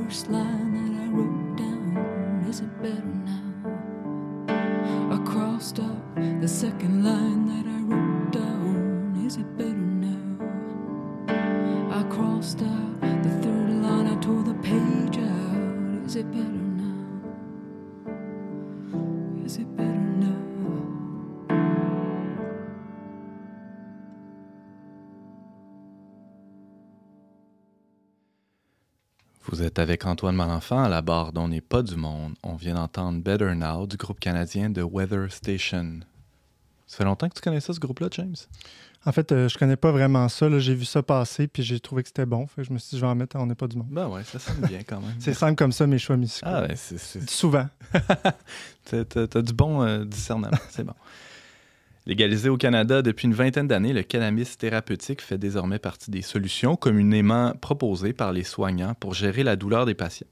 [0.03, 2.47] first line that I wrote down.
[2.49, 3.45] Is it better now?
[5.15, 7.24] I crossed out the second line.
[29.75, 32.35] Êtes avec Antoine Malenfant à la barre dont n'est pas du monde.
[32.45, 36.01] On vient d'entendre Better Now du groupe canadien de Weather Station.
[36.87, 38.37] Ça fait longtemps que tu connais ça, ce groupe-là, James?
[39.05, 40.47] En fait, euh, je connais pas vraiment ça.
[40.61, 42.47] J'ai vu ça passer, puis j'ai trouvé que c'était bon.
[42.47, 43.89] Fait que je me suis dit, je vais en mettre, on n'est pas du monde.
[43.91, 45.15] Ben ouais, ça sonne bien quand même.
[45.19, 46.47] C'est simple comme ça, mes choix musicaux.
[46.49, 47.29] Ah ouais, c'est...
[47.29, 47.69] Souvent.
[48.85, 50.93] T'as, t'as du bon euh, discernement, c'est bon.
[52.07, 56.77] Légalisé au Canada depuis une vingtaine d'années, le cannabis thérapeutique fait désormais partie des solutions
[56.77, 60.27] communément proposées par les soignants pour gérer la douleur des patients.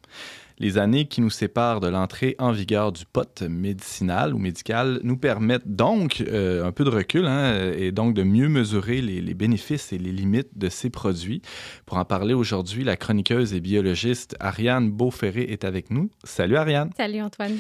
[0.63, 5.17] Les années qui nous séparent de l'entrée en vigueur du pot médicinal ou médical nous
[5.17, 9.35] permettent donc euh, un peu de recul hein, et donc de mieux mesurer les, les
[9.35, 11.43] bénéfices et les limites de ces produits.
[11.85, 16.11] Pour en parler aujourd'hui, la chroniqueuse et biologiste Ariane Beauferré est avec nous.
[16.23, 16.91] Salut Ariane!
[16.97, 17.57] Salut Antoine.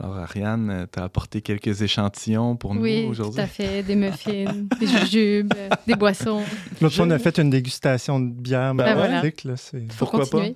[0.00, 3.40] Alors, Ariane, tu as apporté quelques échantillons pour nous Oui, tout aujourd'hui.
[3.42, 3.82] à fait.
[3.82, 4.46] Des muffins,
[4.80, 5.52] des jujubes,
[5.86, 6.40] des boissons.
[6.80, 9.44] L'autre fois, on a fait une dégustation de bière Ben magnifique.
[9.44, 10.46] là, c'est- Faut Pourquoi pas?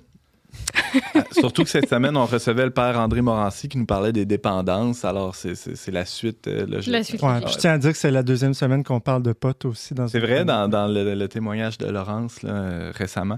[1.15, 4.25] Ah, Surtout que cette semaine, on recevait le père André Morancy qui nous parlait des
[4.25, 5.05] dépendances.
[5.05, 6.91] Alors, c'est- la suite euh, logique.
[6.91, 7.49] La suite Ouais, logique.
[7.53, 9.93] je tiens à dire que c'est la deuxième semaine qu'on parle de potes aussi.
[10.07, 13.37] C'est vrai, dans, dans le, le témoignage de Laurence là, euh, récemment.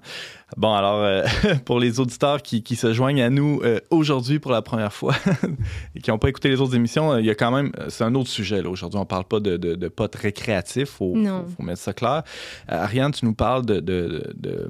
[0.58, 1.24] Bon, alors, euh,
[1.66, 5.16] pour les auditeurs qui, qui se joignent à nous euh, aujourd'hui pour la première fois
[5.96, 8.14] et qui n'ont pas écouté les autres émissions, il y a quand même, c'est un
[8.16, 8.62] autre sujet.
[8.62, 8.70] là.
[8.70, 10.74] Aujourd'hui, on ne parle pas de, de, de potes récréatifs.
[10.84, 11.44] Il faut, Non.
[11.46, 12.24] faut- faut mettre ça clair.
[12.72, 14.68] Euh, Ariane, tu nous parles de, de, de,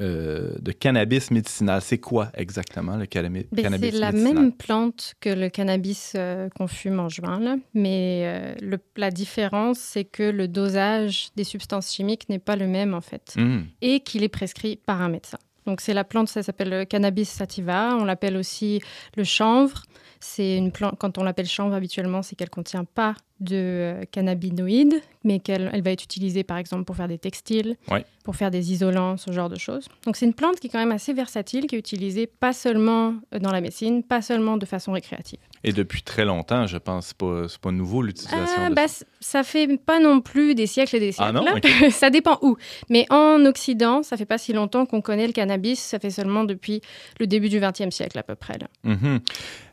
[0.00, 1.80] euh, de cannabis médicinal.
[1.82, 4.34] C'est quoi exactement le cannabis, Ben, cannabis c'est la médicinal?
[4.42, 7.56] même plante que le cannabis euh, qu'on fume en juin, là.
[7.74, 12.66] mais euh, le- la différence, c'est que le dosage des substances chimiques n'est pas le
[12.66, 13.62] même en fait, Hmm.
[13.82, 15.38] et qu'il est prescrit par un médecin.
[15.66, 18.80] Donc c'est la plante, ça s'appelle le cannabis sativa, on l'appelle aussi
[19.16, 19.82] le chanvre.
[20.20, 25.00] C'est une plante, quand on l'appelle chanvre habituellement, c'est qu'elle contient pas de euh, cannabinoïdes,
[25.24, 28.04] mais qu'elle elle va être utilisée par exemple pour faire des textiles, Ouais.
[28.24, 29.88] pour faire des isolants, ce genre de choses.
[30.04, 33.14] Donc c'est une plante qui est quand même assez versatile, qui est utilisée pas seulement
[33.34, 35.38] euh, dans la médecine, pas seulement de façon récréative.
[35.64, 37.08] Et depuis très longtemps, je pense.
[37.08, 38.86] C'est pas, pas nouveau l'utilisation Ah, de bah,
[39.20, 39.42] ça.
[39.42, 41.32] fait pas non plus des siècles et des Ah siècles.
[41.34, 41.44] non?
[41.44, 41.54] là.
[41.56, 41.90] Ok.
[41.92, 42.56] ça dépend où.
[42.88, 45.80] Mais en Occident, ça fait pas si longtemps qu'on connaît le cannabis.
[45.80, 46.80] Ça fait seulement depuis
[47.20, 48.58] le début du XXe siècle à peu près.
[48.58, 48.68] là.
[48.84, 49.20] Mhm.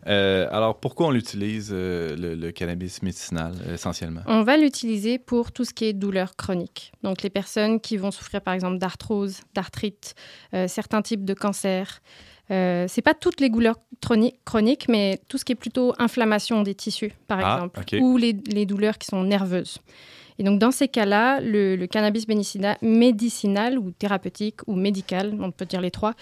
[0.08, 4.22] Euh, alors, pourquoi on l'utilise, euh, le, le cannabis médicinal, essentiellement?
[4.28, 6.92] On va l'utiliser pour tout ce qui est douleur chronique.
[7.04, 10.16] Donc les personnes qui vont souffrir par exemple d'arthrose, d'arthrite,
[10.54, 12.02] euh, certains types de cancers.
[12.52, 16.62] Euh, c'est pas toutes les douleurs chroni- chroniques, mais tout ce qui est plutôt inflammation
[16.62, 19.78] des tissus, par Ah, exemple, ou les, les douleurs qui sont nerveuses.
[20.40, 25.66] Et donc dans ces cas-là, le, cannabis médicina- médicinal ou thérapeutique ou médical, on peut
[25.66, 26.14] dire les trois,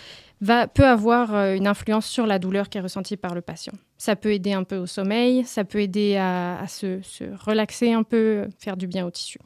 [0.42, 3.74] va, peut avoir euh, une influence sur la douleur qui est ressentie par le patient.
[3.98, 7.94] Ça peut aider un peu au sommeil, ça peut aider à, à se, se relaxer
[7.94, 9.40] un peu, faire du bien au tissu.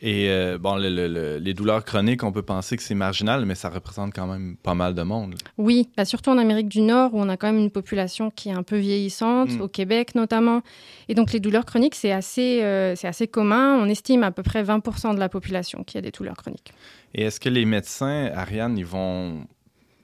[0.00, 3.44] Et euh, bon, le- le- le- les douleurs chroniques, on peut penser que c'est marginal,
[3.44, 5.34] mais ça représente quand même pas mal de monde.
[5.58, 8.48] Oui, bah surtout en Amérique du Nord où on a quand même une population qui
[8.48, 9.60] est un peu vieillissante, Mm.
[9.62, 10.62] au Québec notamment.
[11.08, 13.76] Et donc les douleurs chroniques, c'est assez, euh, c'est assez commun.
[13.82, 16.72] On estime à peu près 20% de la population qui a des douleurs chroniques.
[17.14, 19.46] Et est-ce que les médecins, Ariane, ils vont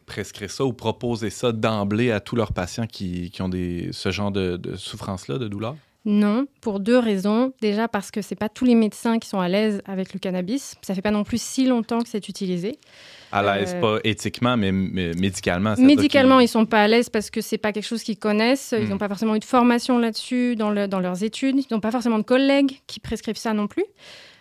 [0.06, 4.10] prescrire ça ou proposer ça d'emblée à tous leurs patients qui, qui ont des, ce
[4.10, 5.76] genre de, de souffrance-là, de douleur?
[6.06, 7.52] Non, pour deux raisons.
[7.62, 10.74] Déjà parce que c'est pas tous les médecins qui sont à l'aise avec le cannabis.
[10.82, 12.78] Ça fait pas non plus si longtemps que c'est utilisé.
[13.32, 15.74] À l'aise, Euh, pas éthiquement, mais, mais médicalement.
[15.78, 18.74] Médicalement, ils sont pas à l'aise parce que c'est pas quelque chose qu'ils connaissent.
[18.78, 21.56] Ils n'ont pas forcément eu de formation là-dessus dans, le- dans leurs études.
[21.58, 23.84] Ils n'ont pas forcément de collègues qui prescrivent ça non plus.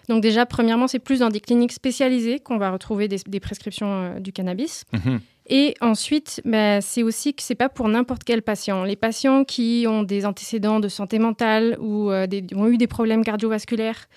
[0.10, 3.88] Donc déjà, premièrement, c'est plus dans des cliniques spécialisées qu'on va retrouver des, des prescriptions
[3.88, 4.84] euh, du cannabis.
[4.91, 5.21] Mhm.
[5.47, 8.84] Et ensuite, bah, c'est aussi que c'est pas pour n'importe quel patient.
[8.84, 13.23] Les patients qui ont des antécédents de santé mentale ou euh, ont eu des problèmes
[13.23, 14.08] cardiovasculaires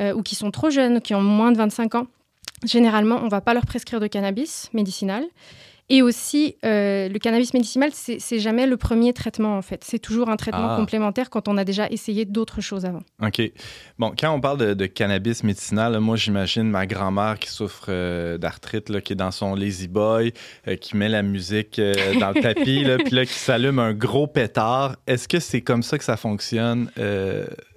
[0.00, 2.06] euh, ou qui sont trop jeunes, qui ont moins de 25 ans,
[2.64, 5.24] généralement, on va pas leur prescrire de cannabis médicinal.
[5.90, 9.84] Et aussi, euh, le cannabis médicinal, c'est jamais le premier traitement en fait.
[9.84, 10.76] C'est toujours un traitement Ah.
[10.76, 13.02] complémentaire quand on a déjà essayé d'autres choses avant.
[13.22, 13.42] OK.
[13.98, 17.86] Bon, quand on parle de, de cannabis médicinal, là, moi, j'imagine ma grand-mère qui souffre
[17.90, 20.32] euh, d'arthrite, qui est dans son Lazy Boy,
[20.68, 21.78] euh, qui met la musique
[22.18, 24.96] dans le tapis, puis là, qui s'allume un gros pétard.
[25.06, 26.90] Est-ce que c'est comme ça que ça fonctionne,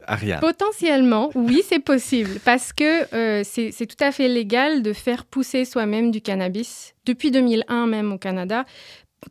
[0.09, 0.39] Ariane?
[0.39, 5.65] Potentiellement, oui, c'est possible, parce que euh, c'est tout à fait légal de faire pousser
[5.65, 8.65] soi-même du cannabis, depuis 2001 même au Canada,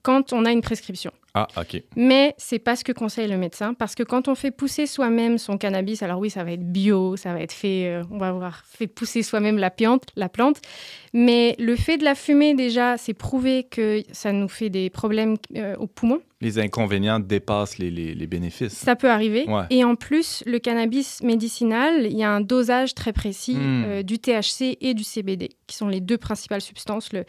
[0.02, 1.12] quand on a une prescription.
[1.34, 1.82] Ah, OK.
[1.96, 5.36] Mais c'est pas ce que conseille le médecin parce que quand on fait pousser soi-même
[5.36, 8.28] son cannabis, alors oui, ça va être bio, ça va être fait, euh, on va
[8.28, 10.62] avoir fait pousser soi-même la plante, la plante,
[11.18, 15.36] mais le fait de la fumer déjà, c'est prouvé que ça nous fait des problèmes
[15.56, 16.20] euh, aux poumons.
[16.42, 18.74] Les inconvénients dépassent les, les- les bénéfices.
[18.74, 19.46] Ça peut arriver.
[19.48, 19.62] Ouais.
[19.70, 23.84] Et en plus, le cannabis médicinal, il y a un dosage très précis Hmm.
[23.86, 27.24] euh, du THC et du CBD, qui sont les deux principales substances, le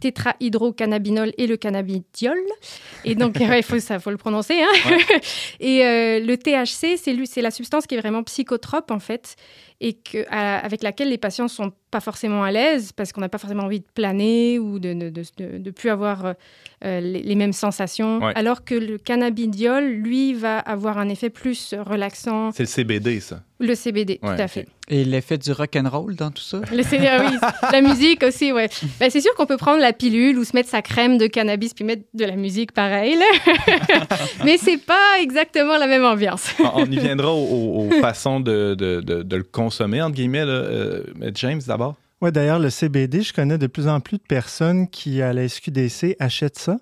[0.00, 2.36] tétrahydrocannabinol et le cannabidiol.
[3.04, 4.60] Et donc, il faut, ça, faut le prononcer.
[4.62, 4.96] hein.
[5.60, 9.36] et euh, le THC, c'est la substance qui est vraiment psychotrope, en fait,
[9.82, 13.28] et que, à- avec laquelle les patients sont pas forcément à l'aise parce qu'on n'a
[13.30, 16.32] pas forcément envie de planer ou de ne de, de- de plus avoir euh,
[16.84, 18.18] euh, les, les mêmes sensations.
[18.18, 18.32] Ouais.
[18.34, 22.52] Alors que le cannabidiol, lui, va avoir un effet plus relaxant.
[22.52, 23.42] C'est le CBD, ça.
[23.60, 24.66] Le CBD, Ouais, tout à fait.
[24.88, 26.60] Et l'effet du rock'n'roll dans tout ça?
[26.72, 27.36] Le CD, ah oui,
[27.72, 28.68] la musique aussi, ouais.
[28.98, 31.74] Ben, c'est sûr qu'on peut prendre la pilule ou se mettre sa crème de cannabis
[31.74, 33.54] puis mettre de la musique pareil, là.
[34.44, 36.54] mais c'est pas exactement la même ambiance.
[36.74, 40.44] On, y viendra aux, façons de, de- de- de le consommer, entre guillemets.
[40.46, 40.52] là.
[40.52, 41.02] Euh,
[41.34, 41.96] James, d'abord?
[42.22, 45.46] Ouais, d'ailleurs, le CBD, je connais de plus en plus de personnes qui, à la
[45.48, 46.76] SQDC, achètent ça.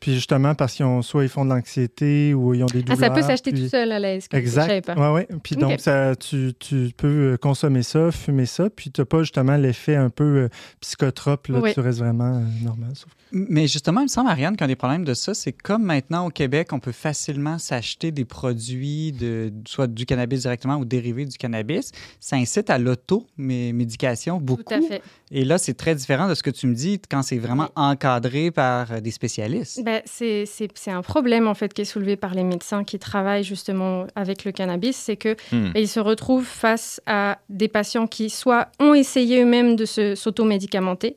[0.00, 2.94] Puis justement, parce qu'ils ont, soit ils font de l'anxiété ou ils ont des Ah,
[2.94, 2.98] douleurs.
[2.98, 4.30] ça peut s'acheter puis- tout seul à la SQ.
[4.42, 4.86] Je savais Exact.
[4.86, 5.12] pas.
[5.12, 5.38] Ouais, ouais.
[5.42, 9.20] Puis donc, ça, tu, tu peux euh, consommer ça, fumer ça, puis tu n'as pas
[9.20, 10.48] justement l'effet un peu euh,
[10.80, 11.48] psychotrope.
[11.48, 11.74] Là, Oui.
[11.74, 12.90] Tu restes vraiment euh, normal.
[12.94, 16.26] Sauf- Mais justement, il me semble, Ariane, qu'un des problèmes de ça, c'est comme maintenant
[16.26, 21.26] au Québec, on peut facilement s'acheter des produits, de, soit du cannabis directement ou dérivés
[21.26, 21.92] du cannabis.
[22.20, 24.62] Ça incite à l'auto-médication beaucoup.
[24.62, 25.02] Tout à fait.
[25.32, 28.50] Et là, c'est très différent de ce que tu me dis quand c'est vraiment encadré
[28.50, 29.82] par euh, des spécialistes.
[29.84, 32.98] Ben, c'est c'est- c'est un problème en fait qui est soulevé par les médecins qui
[32.98, 35.70] travaillent justement avec le cannabis, c'est que Hmm.
[35.72, 40.14] ben, ils se retrouvent face à des patients qui soit ont essayé eux-mêmes de se-
[40.16, 41.16] s'automédicamenter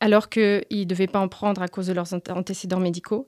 [0.00, 3.26] alors qu'ils ne devaient pas en prendre à cause de leurs ant- antécédents médicaux,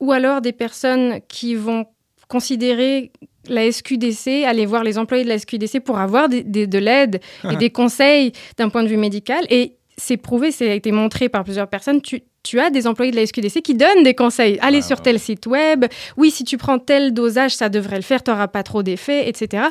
[0.00, 1.86] ou alors des personnes qui vont
[2.28, 3.10] considérer
[3.48, 7.20] la SQDC, aller voir les employés de la SQDC pour avoir des- des- de l'aide
[7.50, 9.44] et des conseils d'un point de vue médical.
[9.50, 12.00] Et c'est prouvé, ça a été montré par plusieurs personnes.
[12.02, 14.58] Tu, tu as des employés de la SQDC qui donnent des conseils.
[14.60, 15.86] Allez sur tel site web.
[16.16, 18.22] Oui, si tu prends tel dosage, ça devrait le faire.
[18.22, 19.64] Tu n'auras pas trop d'effets, etc.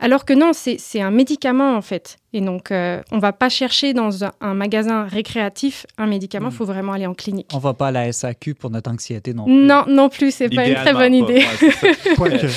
[0.00, 2.16] Alors que non, c'est c'est un médicament en fait.
[2.34, 6.50] Et donc, euh, on va pas chercher dans un, un magasin récréatif un médicament.
[6.50, 7.48] Il faut vraiment aller en clinique.
[7.54, 9.54] On va pas à la SAQ pour notre anxiété non plus.
[9.54, 11.32] Non, non plus, c'est pas une très bonne pas.
[11.32, 11.44] idée.
[11.82, 12.14] Ouais.
[12.16, 12.46] Quoique.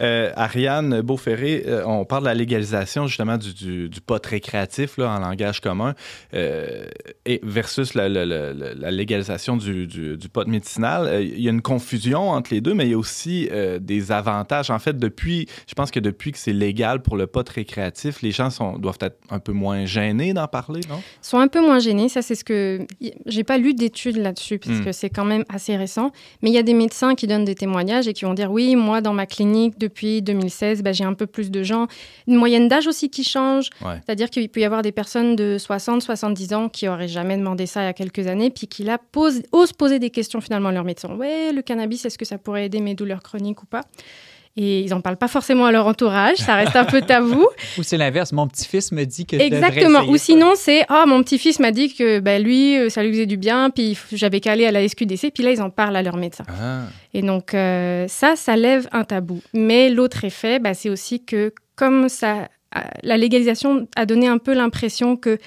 [0.00, 4.98] Euh, Ariane Beauferré, euh, on parle de la légalisation justement du, du, du pot récréatif
[4.98, 5.94] là, en langage commun
[6.34, 6.86] euh,
[7.24, 11.06] et versus la, la- la- la- la légalisation du, du, du pot médicinal.
[11.06, 13.78] Euh, Il y a une confusion entre les deux, mais il y a aussi euh,
[13.78, 14.68] des avantages.
[14.70, 18.30] En fait, depuis, je pense que depuis que c'est légal pour le pot récréatif, les
[18.30, 21.00] gens sont, doivent être un peu moins gênés d'en parler, non?
[21.22, 22.08] sont un peu moins gênés.
[22.08, 22.86] Ça, c'est ce que.
[23.26, 24.84] J'ai pas lu d'études là-dessus, parce Mm.
[24.84, 26.12] que c'est quand même assez récent.
[26.42, 28.76] Mais il y a des médecins qui donnent des témoignages et qui vont dire Oui,
[28.76, 31.86] moi, dans ma clinique, depuis 2016, ben, j'ai un peu plus de gens.
[32.28, 33.70] Une moyenne d'âge aussi qui change.
[33.84, 34.00] Ouais.
[34.04, 37.66] C'est-à-dire qu'il peut y avoir des personnes de 60, 70 ans qui auraient jamais demandé
[37.66, 40.68] ça il y a quelques années, puis qui là posent, osent poser des questions finalement
[40.68, 41.14] à leur médecin.
[41.16, 43.82] Ouais, le cannabis, est-ce que ça pourrait aider mes douleurs chroniques ou pas?
[44.56, 47.44] Et ils n'en parlent pas forcément à leur entourage, ça reste un peu tabou.
[47.76, 50.04] Ou c'est l'inverse, mon petit-fils me dit que Exactement.
[50.04, 50.24] Ou ça.
[50.26, 53.36] sinon, c'est Ah, mon petit-fils m'a dit que ben, lui, euh, ça lui faisait du
[53.36, 56.16] bien, puis j'avais qu'à aller à la SQDC, puis là, ils en parlent à leur
[56.16, 56.44] médecin.
[56.48, 56.82] Ah.
[57.12, 59.40] Et donc, euh, ça, ça lève un tabou.
[59.54, 62.48] Mais l'autre effet, ben, c'est aussi que comme ça,
[63.02, 65.38] la légalisation a donné un peu l'impression que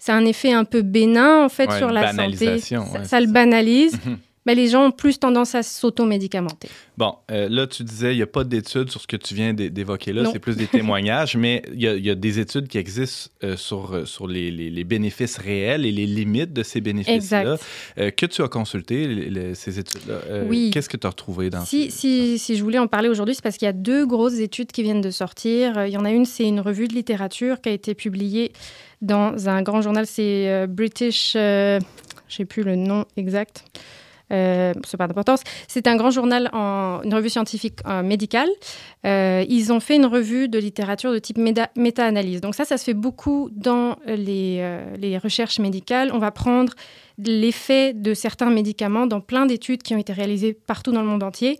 [0.00, 2.16] c'est un effet un peu bénin, en fait, Ouais, sur la santé.
[2.16, 3.32] banalisation, Ça, ouais, ça le ça.
[3.32, 3.92] banalise.
[4.46, 6.68] Ben, les gens ont plus tendance à s'automédicamenter.
[6.96, 9.52] Bon, euh, là, tu disais, il n'y a pas d'études sur ce que tu viens
[9.52, 12.38] d'é- d'évoquer là, c'est plus des témoignages, mais il y, a- il y a des
[12.38, 16.54] études qui existent euh, sur, euh, sur les, les- les bénéfices réels et les limites
[16.54, 17.16] de ces bénéfices-là.
[17.42, 17.62] Exact.
[17.98, 20.20] Euh, que tu as consulté, les- ces études-là?
[20.48, 20.70] Oui.
[20.72, 23.42] Qu'est-ce que tu as retrouvé dans Si, si, si je voulais en parler aujourd'hui, c'est
[23.42, 25.84] parce qu'il y a deux grosses études qui viennent de sortir.
[25.86, 28.52] Il y en a une, c'est une revue de littérature qui a été publiée
[29.02, 31.78] dans un grand journal, c'est British, je
[32.28, 33.64] sais plus le nom exact.
[34.32, 35.42] Euh, c'est pas d'importance.
[35.68, 38.48] C'est un grand journal, en, une revue scientifique euh, médicale.
[39.04, 42.40] Euh, ils ont fait une revue de littérature de type méta-analyse.
[42.40, 46.10] Donc ça, ça se fait beaucoup dans les, les recherches médicales.
[46.12, 46.72] On va prendre
[47.18, 51.22] l'effet de certains médicaments dans plein d'études qui ont été réalisées partout dans le monde
[51.22, 51.58] entier.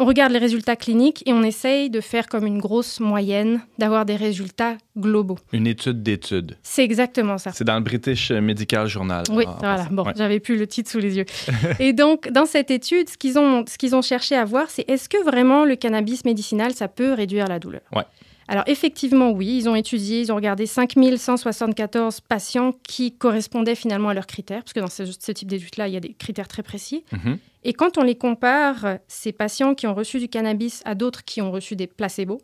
[0.00, 4.04] On regarde les résultats cliniques et on essaye de faire comme une grosse moyenne, d'avoir
[4.04, 5.38] des résultats globaux.
[5.52, 6.56] Une étude d'études.
[6.62, 7.50] C'est exactement ça.
[7.52, 9.24] C'est dans le British Medical Journal.
[9.30, 9.86] Oui, voilà.
[9.90, 10.12] Bon, Ouais.
[10.16, 11.24] j'avais plus le titre sous les yeux.
[11.80, 14.88] et donc, dans cette étude, ce qu'ils ont, ce qu'ils ont cherché à voir, c'est
[14.88, 17.82] est-ce que vraiment le cannabis médicinal, ça peut réduire la douleur?
[17.94, 18.04] Ouais.
[18.48, 19.58] Alors, effectivement, oui.
[19.58, 24.72] Ils ont étudié, ils ont regardé 5174 patients qui correspondaient finalement à leurs critères, parce
[24.72, 27.04] que dans ce, ce type d'études-là, il y a des critères très précis.
[27.12, 27.38] Mhm.
[27.64, 31.24] Et quand on les compare, euh, ces patients qui ont reçu du cannabis à d'autres
[31.24, 32.40] qui ont reçu des placebos,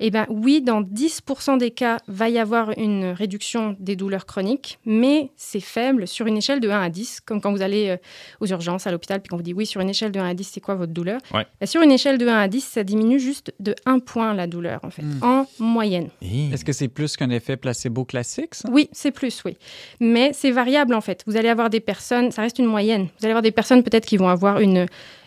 [0.00, 4.78] eh ben oui, dans 10% des cas, va y avoir une réduction des douleurs chroniques,
[4.84, 7.96] mais c'est faible sur une échelle de 1 à 10, comme quand vous allez euh,
[8.40, 10.34] aux urgences à l'hôpital, puis qu'on vous dit oui, sur une échelle de 1 à
[10.34, 11.20] 10, c'est quoi votre douleur?
[11.32, 11.46] Ouais.
[11.60, 14.46] Ben, Sur une échelle de 1 à 10, ça diminue juste de 1 point la
[14.46, 15.18] douleur, en fait, Mm.
[15.22, 16.08] en moyenne.
[16.22, 18.68] Est-ce que c'est plus qu'un effet placebo classique, ça?
[18.70, 19.56] Oui, c'est plus, oui.
[20.00, 21.22] Mais c'est variable en fait.
[21.26, 23.04] Vous allez avoir des personnes, ça reste une moyenne.
[23.18, 24.86] Vous allez avoir des personnes peut-être qui vont avoir une,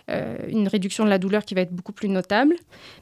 [0.10, 2.56] euh, une réduction de la douleur qui va être beaucoup plus notable.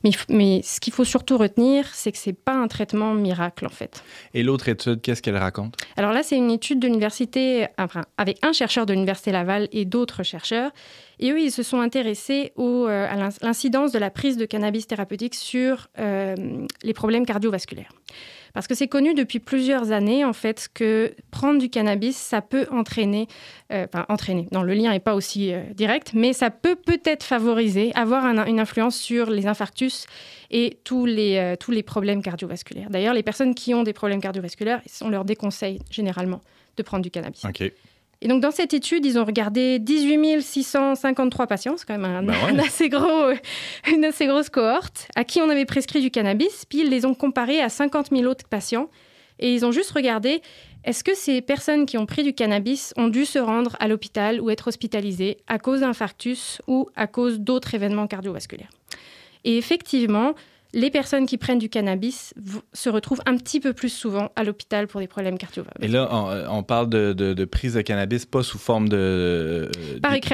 [0.04, 4.04] Mais, ce qu'il faut surtout retenir, c'est que c'est pas un traitement miracle en fait.
[4.34, 5.76] Et l'autre étude, qu'est-ce qu'elle raconte?
[5.96, 9.86] Alors là, c'est une étude de l'université, enfin, avec un chercheur de l'université Laval et
[9.86, 10.72] d'autres chercheurs.
[11.20, 14.46] Et eux, ils se sont intéressés au, euh, à l'in- l'incidence de la prise de
[14.46, 16.36] cannabis thérapeutique sur euh,
[16.84, 17.92] les problèmes cardiovasculaires.
[18.58, 22.66] Parce que c'est connu depuis plusieurs années, en fait, que prendre du cannabis, ça peut
[22.72, 23.28] entraîner,
[23.72, 27.22] euh, enfin, entraîner, non, le lien n'est pas aussi euh, direct, mais ça peut peut-être
[27.24, 30.08] favoriser, avoir un- une influence sur les infarctus
[30.50, 32.90] et tous les, euh, tous les problèmes cardiovasculaires.
[32.90, 36.42] D'ailleurs, les personnes qui ont des problèmes cardiovasculaires, on leur déconseille généralement
[36.78, 37.46] de prendre du cannabis.
[38.22, 42.28] Et donc, dans cette étude, ils ont regardé 18 653 patients, c'est quand même un,
[42.28, 42.52] ouais.
[42.52, 43.32] un assez gros,
[43.94, 47.14] une assez grosse cohorte, à qui on avait prescrit du cannabis, puis ils les ont
[47.14, 48.90] comparés à 50 000 autres patients,
[49.40, 50.42] et ils ont juste regardé
[50.84, 54.40] est-ce que ces personnes qui ont pris du cannabis ont dû se rendre à l'hôpital
[54.40, 58.70] ou être hospitalisées à cause d'infarctus ou à cause d'autres événements cardiovasculaires?
[59.44, 60.34] Et effectivement,
[60.80, 62.34] les personnes qui prennent du cannabis
[62.72, 65.90] se retrouvent un petit peu plus souvent à l'hôpital pour des problèmes cardiovasculaires.
[65.90, 68.88] Et là, on, euh, on parle de, de- de prise de cannabis, pas sous forme
[68.88, 69.70] de euh,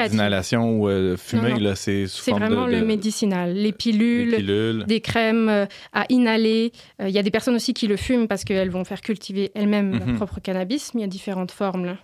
[0.10, 1.64] d'inhalation ou euh, fumée, Non, non.
[1.64, 4.84] là, c'est sous forme vraiment de, le médicinal, les pilules, pilules.
[4.86, 6.72] des crèmes euh, à inhaler.
[7.02, 9.52] Euh, Il y a des personnes aussi qui le fument parce qu'elles vont faire cultiver
[9.56, 10.00] elles-mêmes Mhm.
[10.08, 11.86] leur propre cannabis, mais il y a différentes formes.
[11.86, 11.98] là.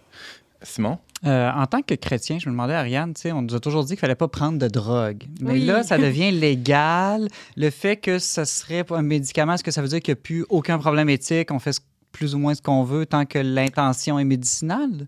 [0.62, 0.98] Simon?
[1.26, 3.84] Euh, en tant que chrétien, je me demandais, Ariane, tu sais, on nous a toujours
[3.84, 5.24] dit qu'il fallait pas prendre de drogue.
[5.42, 5.66] Mais Oui.
[5.66, 7.28] là, ça devient légal.
[7.58, 10.22] Le fait que ce serait un médicament, est-ce que ça veut dire qu'il n'y a
[10.22, 11.52] plus aucun problème éthique?
[11.52, 11.78] On fait
[12.12, 15.08] plus ou moins ce qu'on veut tant que l'intention est médicinale?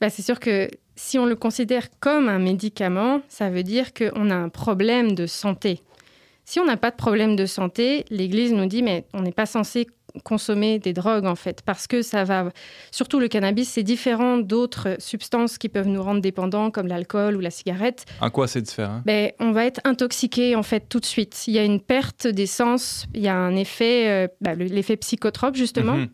[0.00, 4.30] Bah, c'est sûr que si on le considère comme un médicament, ça veut dire qu'on
[4.30, 5.80] a un problème de santé.
[6.44, 9.46] Si on n'a pas de problème de santé, l'Église nous dit, mais on n'est pas
[9.46, 9.86] censé
[10.22, 12.50] consommer des drogues en fait, parce que ça va,
[12.92, 17.40] surtout le cannabis, c'est différent d'autres substances qui peuvent nous rendre dépendants, comme l'alcool ou
[17.40, 18.04] la cigarette.
[18.20, 19.02] En quoi c'est différent?
[19.04, 21.44] Ben, on va être intoxiqué en fait tout de suite.
[21.48, 24.66] Il y a une perte des sens, il y a un effet, euh, bah, le-
[24.66, 25.96] l'effet psychotrope justement.
[25.96, 26.08] Mhm.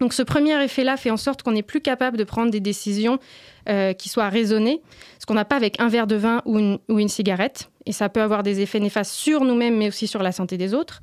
[0.00, 3.20] Donc ce premier effet-là fait en sorte qu'on n'est plus capable de prendre des décisions
[3.68, 4.82] euh, qui soient raisonnées,
[5.20, 7.70] ce qu'on n'a pas avec un verre de vin ou une, ou une cigarette.
[7.86, 10.74] Et ça peut avoir des effets néfastes sur nous-mêmes, mais aussi sur la santé des
[10.74, 11.00] autres.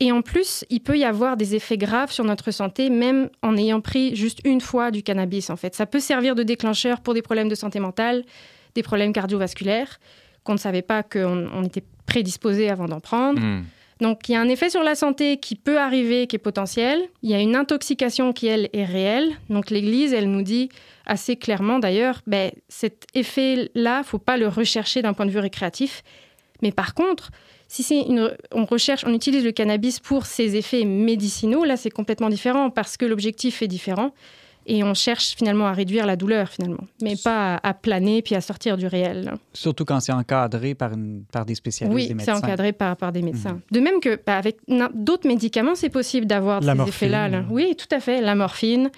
[0.00, 3.56] Et en plus, il peut y avoir des effets graves sur notre santé, même en
[3.56, 5.74] ayant pris juste une fois du cannabis, en fait.
[5.74, 8.24] Ça peut servir de déclencheur pour des problèmes de santé mentale,
[8.74, 9.98] des problèmes cardiovasculaires,
[10.44, 13.40] qu'on ne savait pas qu'on on était prédisposé avant d'en prendre.
[13.40, 13.64] Hmm.
[14.00, 17.00] Donc, il y a un effet sur la santé qui peut arriver, qui est potentiel.
[17.22, 19.30] Il y a une intoxication qui, elle, est réelle.
[19.50, 20.68] Donc, l'Église, elle nous dit
[21.04, 26.04] assez clairement, d'ailleurs, ben, cet effet-là, faut pas le rechercher d'un point de vue récréatif.
[26.62, 27.30] Mais par contre,
[27.68, 31.90] si c'est une, on recherche, on utilise le cannabis pour ses effets médicinaux, là, c'est
[31.90, 34.12] complètement différent parce que l'objectif est différent.
[34.70, 38.34] Et on cherche finalement à réduire la douleur, finalement, mais pas à, à planer puis
[38.34, 39.32] à sortir du réel.
[39.54, 42.36] Surtout quand c'est encadré par, une, par des spécialistes, Oui, des c'est médecins.
[42.36, 43.60] encadré par, par des médecins.
[43.72, 44.58] De même que bah, avec
[44.94, 47.28] d'autres médicaments, c'est possible d'avoir ces effets-là.
[47.30, 47.44] là.
[47.50, 48.20] Oui, tout à fait.
[48.20, 48.90] La morphine,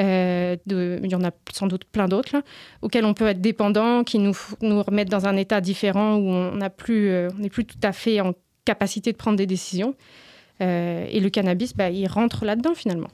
[0.00, 2.42] euh, de- il y en a sans doute plein d'autres, là,
[2.80, 6.54] auxquels on peut être dépendant, qui nous, nous remettent dans un état différent où on
[6.54, 8.32] n'a plus, euh, on n'est plus tout à fait en
[8.64, 9.94] capacité de prendre des décisions.
[10.60, 13.08] Euh, et le cannabis, bah, il rentre là-dedans finalement.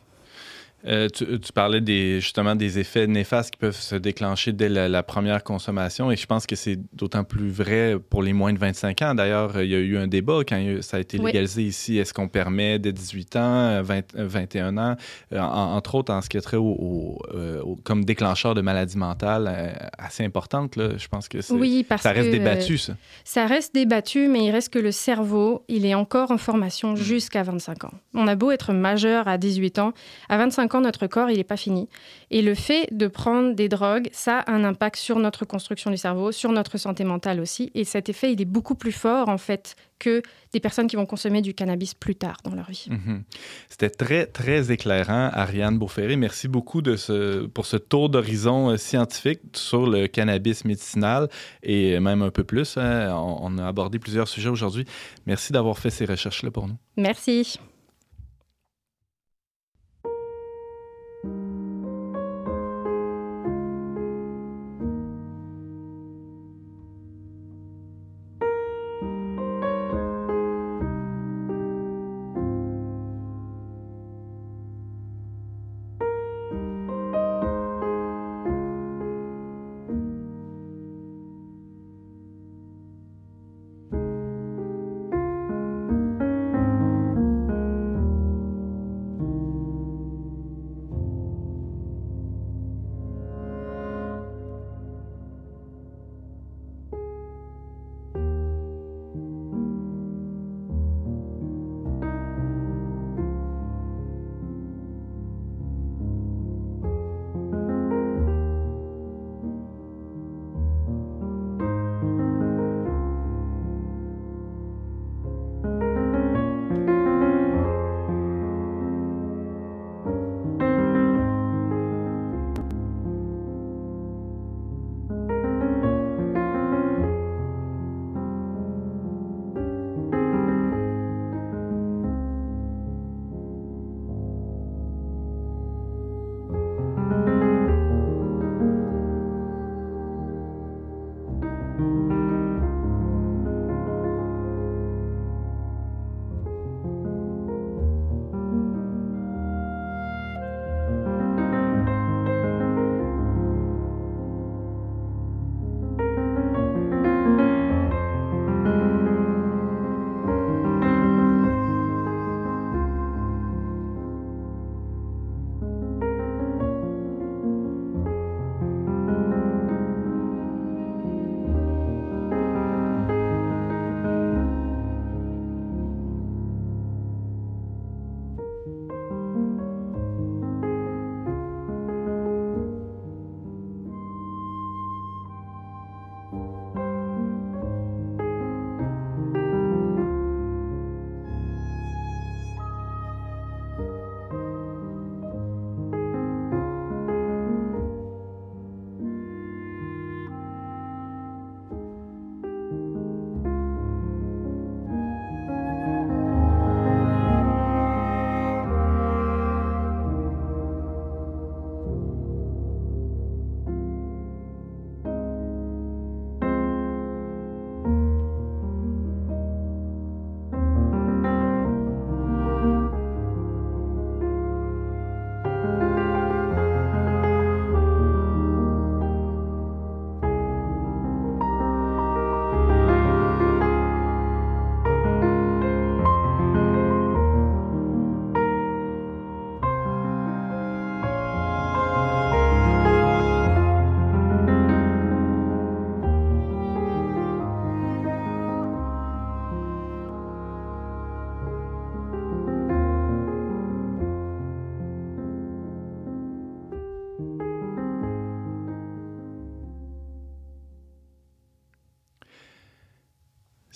[0.87, 4.89] Euh, tu, tu parlais des, justement des effets néfastes qui peuvent se déclencher dès la,
[4.89, 8.59] la première consommation et je pense que c'est d'autant plus vrai pour les moins de
[8.59, 9.15] 25 ans.
[9.15, 11.27] D'ailleurs, il y a eu un débat quand ça a été Oui.
[11.27, 11.97] légalisé ici.
[11.99, 14.97] Est-ce qu'on permet dès 18 ans, 20, euh, 21 ans,
[15.33, 18.55] euh, en- entre autres en ce qui a trait au, au, euh, au- comme déclencheur
[18.55, 20.77] de maladies mentales assez importantes.
[20.77, 20.99] Là.
[20.99, 22.95] Je pense que Oui, parce ça reste que, débattu, ça.
[23.25, 27.43] Ça reste débattu, mais il reste que le cerveau, il est encore en formation jusqu'à
[27.43, 27.93] 25 ans.
[28.15, 29.93] On a beau être majeur à 18 ans,
[30.29, 31.89] à 25 ans, notre corps, il n'est pas fini.
[32.31, 35.97] Et le fait de prendre des drogues, ça a un impact sur notre construction du
[35.97, 37.71] cerveau, sur notre santé mentale aussi.
[37.75, 40.23] Et cet effet, il est beaucoup plus fort, en fait, que
[40.53, 42.87] des personnes qui vont consommer du cannabis plus tard dans leur vie.
[42.91, 43.23] Mhm.
[43.69, 46.17] C'était très, très éclairant, Ariane Beauferré.
[46.17, 51.29] Merci beaucoup de ce, pour ce tour d'horizon euh, scientifique sur le cannabis médicinal
[51.63, 52.77] et même un peu plus.
[52.77, 53.13] hein.
[53.15, 54.85] On, on a abordé plusieurs sujets aujourd'hui.
[55.27, 56.77] Merci d'avoir fait ces recherches-là pour nous.
[56.97, 57.59] Merci.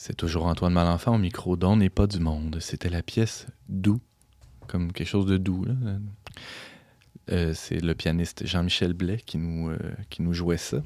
[0.00, 2.58] C'est toujours Antoine Malenfant au micro d'On n'est pas du monde.
[2.60, 4.00] C'était la pièce Doux,
[4.68, 5.66] comme quelque chose de doux.
[7.32, 9.76] Euh, c'est le pianiste Jean-Michel Blais qui nous, euh,
[10.08, 10.84] qui nous jouait ça.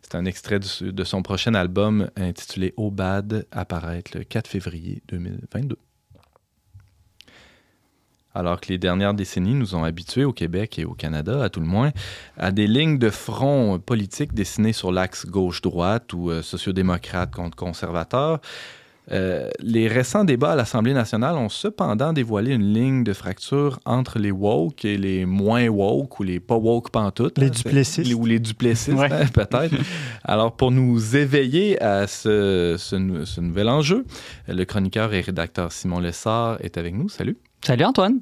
[0.00, 5.02] C'est un extrait de, de son prochain album intitulé Au Bad, apparaître le 4 février
[5.08, 5.76] 2022.
[8.34, 11.60] Alors que les dernières décennies nous ont habitués au Québec et au Canada, à tout
[11.60, 11.92] le moins,
[12.36, 18.40] à des lignes de front politiques dessinées sur l'axe gauche-droite ou euh, sociodémocrate contre conservateur,
[19.12, 24.18] euh, les récents débats à l'Assemblée nationale ont cependant dévoilé une ligne de fracture entre
[24.18, 27.36] les woke et les moins woke ou les pas woke pantoute.
[27.36, 28.08] Les hein, duplessistes.
[28.08, 29.12] les- Ou les duplessistes, Ouais.
[29.12, 29.74] hein, peut-être.
[30.24, 34.06] Alors, pour nous éveiller à ce, ce nou- ce nouvel enjeu,
[34.48, 37.10] le chroniqueur et rédacteur Simon Lessard est avec nous.
[37.10, 37.36] Salut.
[37.64, 38.20] Salut Antoine.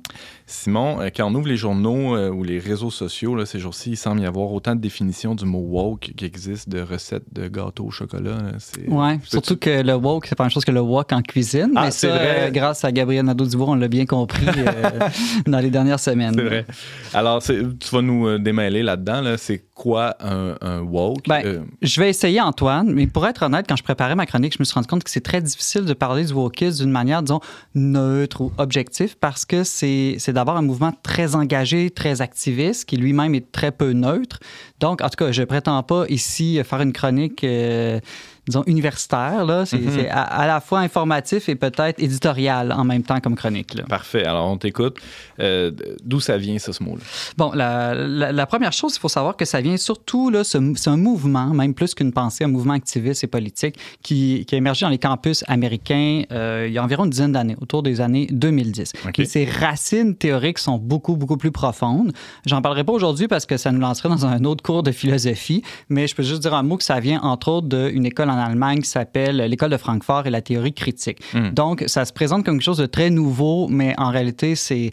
[0.52, 3.90] Simon, euh, quand on ouvre les journaux euh, ou les réseaux sociaux, là, ces jours-ci,
[3.90, 7.48] il semble y avoir autant de définitions du mot woke qui existe de recettes de
[7.48, 8.38] gâteaux au chocolat.
[8.86, 11.72] Ouais, surtout que le woke, c'est pas la même chose que le wok en cuisine.
[11.74, 12.36] Ah, mais c'est ça, vrai.
[12.40, 14.90] euh, grâce à Gabriel Nadeau-Dubois, on l'a bien compris euh,
[15.46, 16.34] dans les dernières semaines.
[16.36, 16.66] C'est vrai.
[17.14, 19.20] Alors, tu vas nous démêler là-dedans.
[19.22, 19.38] Là.
[19.38, 21.26] C'est quoi un, un woke?
[21.28, 24.58] Ben, Je vais essayer, Antoine, mais pour être honnête, quand je préparais ma chronique, je
[24.60, 27.40] me suis rendu compte que c'est très difficile de parler du wokisme d'une manière, disons,
[27.74, 32.96] neutre ou objective parce que c'est c'est d'abord un mouvement très engagé, très activiste, qui
[32.96, 34.40] lui-même est très peu neutre.
[34.80, 38.00] Donc, en tout cas, je prétends pas ici faire une chronique, euh,
[38.46, 39.44] disons, universitaire.
[39.44, 39.64] là.
[39.66, 40.06] C'est Mhm.
[40.10, 43.74] à, à la fois informatif et peut-être éditorial en même temps comme chronique.
[43.74, 43.84] là.
[43.88, 44.24] Parfait.
[44.24, 44.96] Alors, on t'écoute.
[45.40, 45.70] Euh,
[46.04, 47.02] D'où ça vient, ça, ce mot-là?
[47.36, 50.58] Bon, la, la- la première chose, il faut savoir que ça vient surtout, là, ce-
[50.76, 54.58] c'est un mouvement, même plus qu'une pensée, un mouvement activiste et politique qui, qui a
[54.58, 58.00] émergé dans les campus américains euh, il y a environ une dizaine d'années, autour des
[58.00, 58.92] années 2010.
[59.06, 59.18] OK.
[59.20, 62.12] Et ses racines théoriques sont beaucoup, beaucoup plus profondes.
[62.46, 65.62] J'en parlerai pas aujourd'hui parce que ça nous lancerait dans un autre cours de philosophie,
[65.88, 68.38] mais je peux juste dire un mot que ça vient, entre autres, d'une école en
[68.38, 71.18] Allemagne qui s'appelle l'école de Francfort et la théorie critique.
[71.34, 71.50] Hmm.
[71.50, 74.90] Donc, ça se présente comme quelque chose de très nouveau, mais en réalité, c'est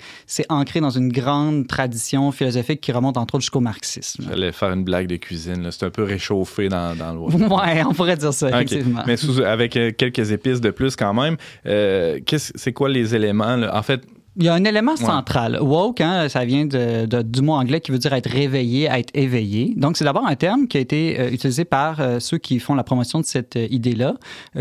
[0.49, 4.25] ancré dans une grande tradition philosophique qui remonte entre autres jusqu'au marxisme.
[4.29, 5.67] J'allais faire une blague de cuisine.
[5.71, 7.19] C'est un peu réchauffé dans, dans le.
[7.49, 9.03] Ouais, on pourrait dire ça, effectivement.
[9.07, 11.35] Mais sous- avec euh, quelques épices de plus quand même.
[11.65, 13.55] Euh, c'est quoi les éléments?
[13.55, 13.75] là?
[13.77, 14.01] En fait,
[14.39, 15.59] Il y a un élément central.
[15.61, 19.11] Woke, hein, ça vient de- de- du mot anglais qui veut dire être réveillé, être
[19.13, 19.73] éveillé.
[19.75, 22.73] Donc, c'est d'abord un terme qui a été euh, utilisé par euh, ceux qui font
[22.73, 24.13] la promotion de cette euh, idée-là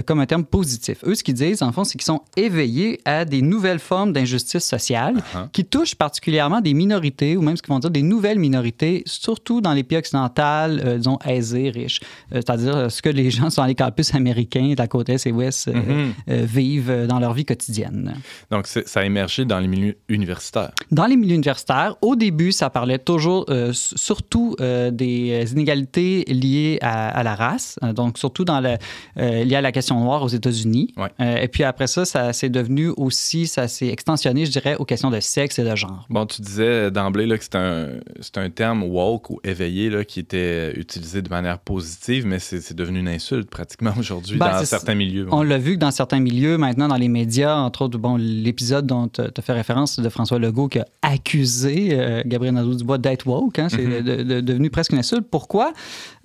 [0.04, 0.98] comme un terme positif.
[1.06, 4.64] Eux, ce qu'ils disent, en fond, c'est qu'ils sont éveillés à des nouvelles formes d'injustice
[4.64, 5.48] sociale Uh-huh.
[5.52, 9.60] qui touchent particulièrement des minorités ou même ce qu'ils vont dire des nouvelles minorités, surtout
[9.60, 12.00] dans les pays occidentales, euh, disons, aisés, riches.
[12.32, 15.68] C'est-à-dire ce que les gens sur les campus américains, de la côte Est et Ouest,
[15.68, 18.14] euh, vivent dans leur vie quotidienne.
[18.50, 20.72] donc ça a émergé dans les milieux universitaires.
[20.90, 26.78] Dans les milieux universitaires, au début, ça parlait toujours, euh, surtout euh, des inégalités liées
[26.82, 28.76] à, à la race, euh, donc surtout dans le,
[29.18, 30.92] euh, liées à la question noire aux États-Unis.
[30.96, 31.08] Ouais.
[31.20, 34.84] Euh, et puis après ça, ça s'est devenu aussi, ça s'est extensionné, je dirais, aux
[34.84, 36.06] questions de sexe et de genre.
[36.08, 37.88] Bon, tu disais d'emblée que c'est un,
[38.36, 43.00] un terme woke ou éveillé là, qui était utilisé de manière positive, mais c'est devenu
[43.00, 45.26] une insulte pratiquement aujourd'hui Ben, dans certains milieux.
[45.30, 48.86] On l'a vu que dans certains milieux, maintenant dans les médias, entre autres, bon, l'épisode
[48.86, 53.26] dont tu as fait référence de François Legault qui a accusé euh, Gabriel Nadeau-Dubois d'être
[53.26, 54.02] woke, hein, c'est Mhm.
[54.02, 55.26] de- de- devenu presque une insulte.
[55.30, 55.72] Pourquoi?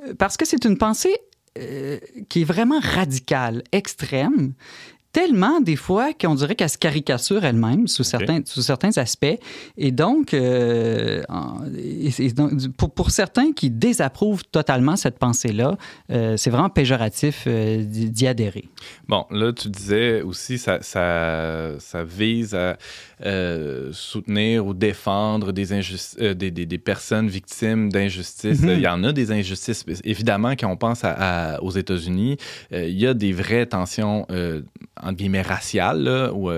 [0.08, 1.16] Euh, Parce que c'est une pensée
[1.60, 4.54] euh, qui est vraiment radicale, extrême,
[5.12, 9.38] tellement des fois qu'on dirait qu'elle se caricature elle-même sous, certains, sous certains aspects.
[9.78, 11.22] Et donc, euh,
[11.78, 15.78] et- et donc, pour, pour certains qui désapprouvent totalement cette pensée-là,
[16.12, 18.68] euh, c'est vraiment péjoratif euh, d'y d'y adhérer.
[19.08, 22.78] Bon, là, tu disais aussi, ça, ça, ça vise à
[23.26, 28.62] euh, soutenir ou défendre des, euh, des, des, des personnes victimes d'injustice.
[28.62, 28.70] Mhm.
[28.72, 29.86] Il y en a des injustices.
[30.04, 32.38] Évidemment, quand on pense à- à- aux États-Unis,
[32.74, 34.28] euh, il y a des vraies tensions,
[35.02, 36.50] entre guillemets, raciales, là, où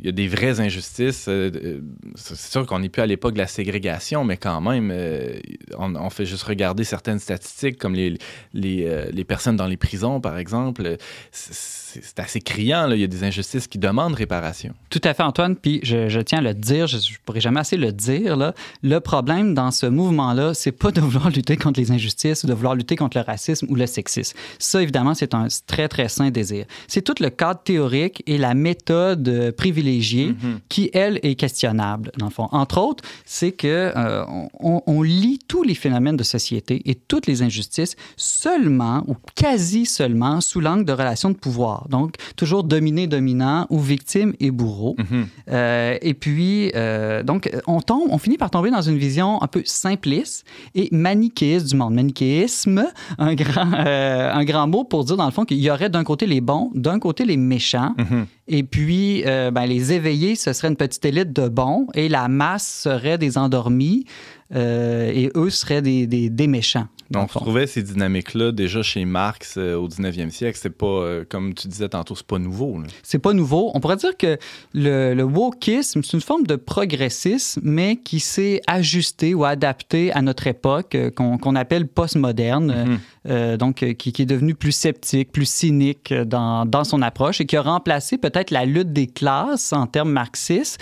[0.00, 1.26] il y a des vraies injustices.
[1.28, 1.80] Euh, euh,
[2.14, 5.38] c'est sûr qu'on n'est plus à l'époque de la ségrégation, mais quand même, euh,
[5.76, 8.16] on, fait juste regarder certaines statistiques, comme les,
[8.54, 10.96] les, personnes dans les prisons, par exemple.
[11.30, 12.90] C'est assez criant.
[12.90, 14.74] Il y a des injustices qui demandent réparation.
[14.88, 15.56] Tout à fait, Antoine.
[15.56, 18.52] Puis je, tiens à le dire, je ne pourrais jamais assez le dire.
[18.82, 22.54] Le problème dans ce mouvement-là, c'est pas de vouloir lutter contre les injustices ou de
[22.54, 24.36] vouloir lutter contre le racisme ou le sexisme.
[24.58, 26.64] Ça, évidemment, c'est un très, très sain désir.
[26.88, 30.60] C'est tout le cadre théorique et la méthode privilégiée privilégiée Mhm.
[30.68, 32.48] qui, elle, est questionnable, dans le fond.
[32.52, 34.24] Entre autres, c'est que euh,
[34.60, 39.86] on, on lit tous les phénomènes de société et toutes les injustices seulement ou quasi
[39.86, 41.88] seulement sous l'angle de relations de pouvoir.
[41.88, 44.94] Donc, toujours dominé-dominant ou victime et bourreau.
[44.98, 45.26] Mhm.
[45.50, 49.46] Euh, et puis, euh, donc, on, tombe, on finit par tomber dans une vision un
[49.46, 51.94] peu simpliste et manichéiste du monde.
[51.94, 52.86] Manichéisme,
[53.18, 53.72] un grand,
[54.40, 56.70] un grand mot pour dire, dans le fond, qu'il y aurait d'un côté les bons,
[56.74, 57.94] d'un côté les méchants.
[57.98, 58.26] Mhm.
[58.52, 62.26] Et puis, euh, ben, les éveillés, ce serait une petite élite de bons et la
[62.26, 64.06] masse serait des endormis
[64.54, 66.86] euh, et eux seraient des, des, des méchants.
[67.10, 67.40] Donc, on fond.
[67.40, 70.56] trouvait ces dynamiques-là déjà chez Marx euh, au 19e siècle.
[70.62, 72.78] C'est pas, euh, comme tu disais tantôt, c'est pas nouveau.
[73.02, 73.72] C'est pas nouveau.
[73.74, 74.38] On pourrait dire que
[74.74, 80.22] le, le wokisme, c'est une forme de progressisme, mais qui s'est ajusté ou adapté à
[80.22, 83.56] notre époque, euh, qu'on appelle postmoderne, Mhm.
[83.58, 87.56] donc qui, qui est devenu plus sceptique, plus cynique dans, dans son approche et qui
[87.56, 90.80] a remplacé peut-être la lutte des classes en termes marxistes,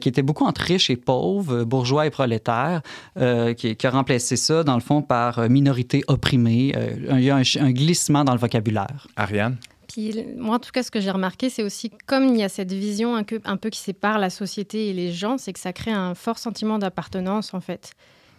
[0.00, 2.82] qui était beaucoup entre riches et pauvres, bourgeois et prolétaires,
[3.16, 6.72] euh, qui, qui a remplacé ça, dans le fond, par euh, minorité opprimée.
[6.76, 9.06] Euh, il y a un, un glissement dans le vocabulaire.
[9.16, 9.56] Ariane?
[9.88, 12.48] Puis moi, en tout cas, ce que j'ai remarqué, c'est aussi comme il y a
[12.48, 15.60] cette vision un peu, un peu qui sépare la société et les gens, c'est que
[15.60, 17.92] ça crée un fort sentiment d'appartenance, en fait.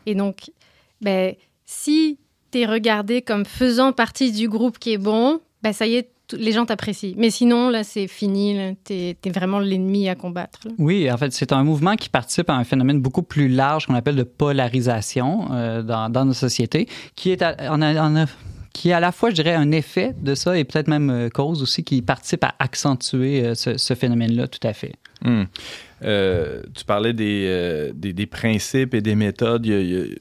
[0.06, 0.52] Et donc,
[1.02, 1.34] ben,
[1.66, 2.20] si
[2.52, 6.12] tu es regardé comme faisant partie du groupe qui est bon, ben, ça y est,
[6.38, 7.14] les gens t'apprécient.
[7.18, 8.76] Mais sinon, là, c'est fini.
[8.86, 10.60] Tu es, vraiment l'ennemi à combattre.
[10.66, 10.72] là.
[10.78, 13.96] Oui, en fait, c'est un mouvement qui participe à un phénomène beaucoup plus large qu'on
[13.96, 18.26] appelle de polarisation euh, dans, dans nos sociétés, qui est, à, en a- en a-
[18.74, 21.30] qui est à la fois, je dirais, un effet de ça et peut-être même euh,
[21.30, 24.94] cause aussi qui participe à accentuer euh, ce, ce phénomène-là, tout à fait.
[26.04, 29.66] Euh, tu parlais des, euh, des, des principes et des méthodes.
[29.66, 30.18] Il y a, il y a- il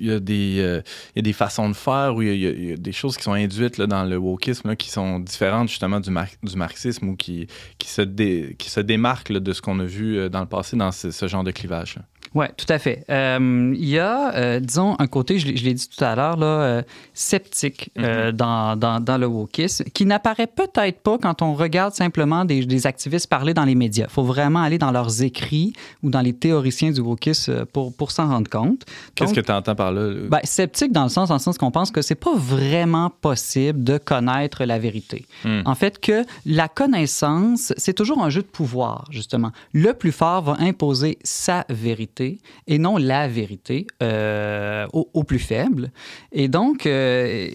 [0.00, 0.80] y a des, euh,
[1.14, 3.32] il y a des façons de faire ou il y a, des choses qui sont
[3.32, 7.46] induites là, dans le wokisme qui sont différentes justement du, mar- du marxisme ou qui,
[7.78, 10.76] qui, se, dé- qui se démarquent de ce qu'on a vu euh, dans le passé
[10.76, 11.96] dans ce, ce genre de clivage.
[11.96, 12.02] là.
[12.34, 13.04] Oui, tout à fait.
[13.10, 16.46] Euh, il y a, euh, disons, un côté, je l'ai dit tout à l'heure, là,
[16.46, 21.92] euh, sceptique euh, dans, dans, dans le wokisme, qui n'apparaît peut-être pas quand on regarde
[21.92, 24.06] simplement des, des activistes parler dans les médias.
[24.08, 28.10] Il faut vraiment aller dans leurs écrits ou dans les théoriciens du wokisme pour, pour
[28.10, 28.84] s'en rendre compte.
[29.14, 30.12] Qu'est-ce que tu entends par là?
[30.28, 33.84] ben, sceptique dans le sens, dans le sens qu'on pense que c'est pas vraiment possible
[33.84, 35.26] de connaître la vérité.
[35.44, 35.60] Hmm.
[35.66, 39.50] En fait, que la connaissance, c'est toujours un jeu de pouvoir, justement.
[39.72, 42.21] Le plus fort va imposer sa vérité
[42.66, 45.92] et non la vérité euh, au, plus faible.
[46.32, 47.48] Et donc, euh,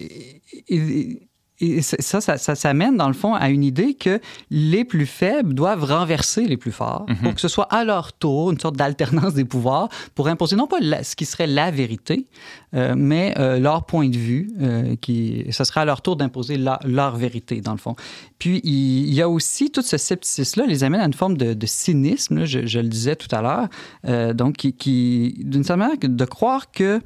[1.82, 5.54] ça, ça, ça, ça mène dans le fond à une idée que les plus faibles
[5.54, 9.34] doivent renverser les plus forts pour que ce soit à leur tour une sorte d'alternance
[9.34, 12.26] des pouvoirs pour imposer non pas la- ce qui serait la vérité,
[12.74, 16.58] euh, mais euh, leur point de vue, euh, qui, ce sera à leur tour d'imposer
[16.84, 17.96] leur vérité, dans le fond.
[18.38, 21.54] Puis, il, il y a aussi tout ce scepticisme-là, les amène à une forme de,
[21.54, 23.68] de cynisme, là, je, je le disais tout à l'heure,
[24.06, 27.00] euh, donc qui, qui d'une certaine manière, de croire que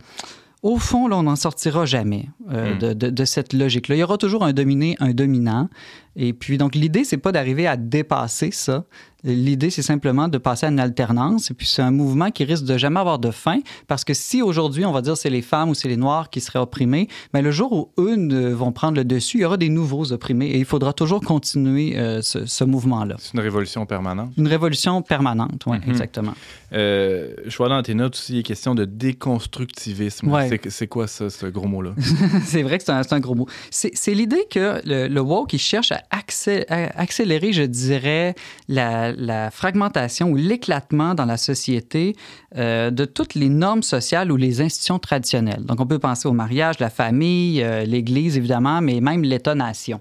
[0.63, 2.79] au fond, là, on n'en sortira jamais euh, Mm.
[2.79, 3.97] de, de- de cette logique-là.
[3.97, 5.69] Il y aura toujours un dominé, un dominant.
[6.17, 8.85] Et puis, donc, l'idée, c'est pas d'arriver à dépasser ça.
[9.25, 11.51] L'idée, c'est simplement de passer à une alternance.
[11.53, 13.61] Et puis, c'est un mouvement qui risque de jamais avoir de fin.
[13.87, 16.41] Parce que si aujourd'hui, on va dire c'est les femmes ou c'est les Noirs qui
[16.41, 19.69] seraient opprimés, mais le jour où eux vont prendre le dessus, il y aura des
[19.69, 20.47] nouveaux opprimés.
[20.49, 23.15] Et il faudra toujours continuer euh, ce, ce mouvement-là.
[23.21, 24.33] C'est une révolution permanente?
[24.37, 25.91] Une révolution permanente, oui, Mhm.
[25.91, 26.35] exactement.
[26.73, 30.29] Euh, je vois dans tes notes aussi, il est question de déconstructivisme.
[30.33, 30.49] Ouais.
[30.69, 31.93] C'est- quoi ça, ce gros mot-là?
[32.45, 33.47] c'est vrai que c'est un, gros mot.
[33.71, 38.35] C'est c'est l'idée que le, le woke, il cherche à, accé- à accélérer, je dirais,
[38.69, 42.17] la, la fragmentation ou l'éclatement dans la société
[42.57, 45.65] euh, de toutes les normes sociales ou les institutions traditionnelles.
[45.65, 50.01] Donc, on peut penser au mariage, la famille, euh, l'Église, évidemment, mais même l'État-nation.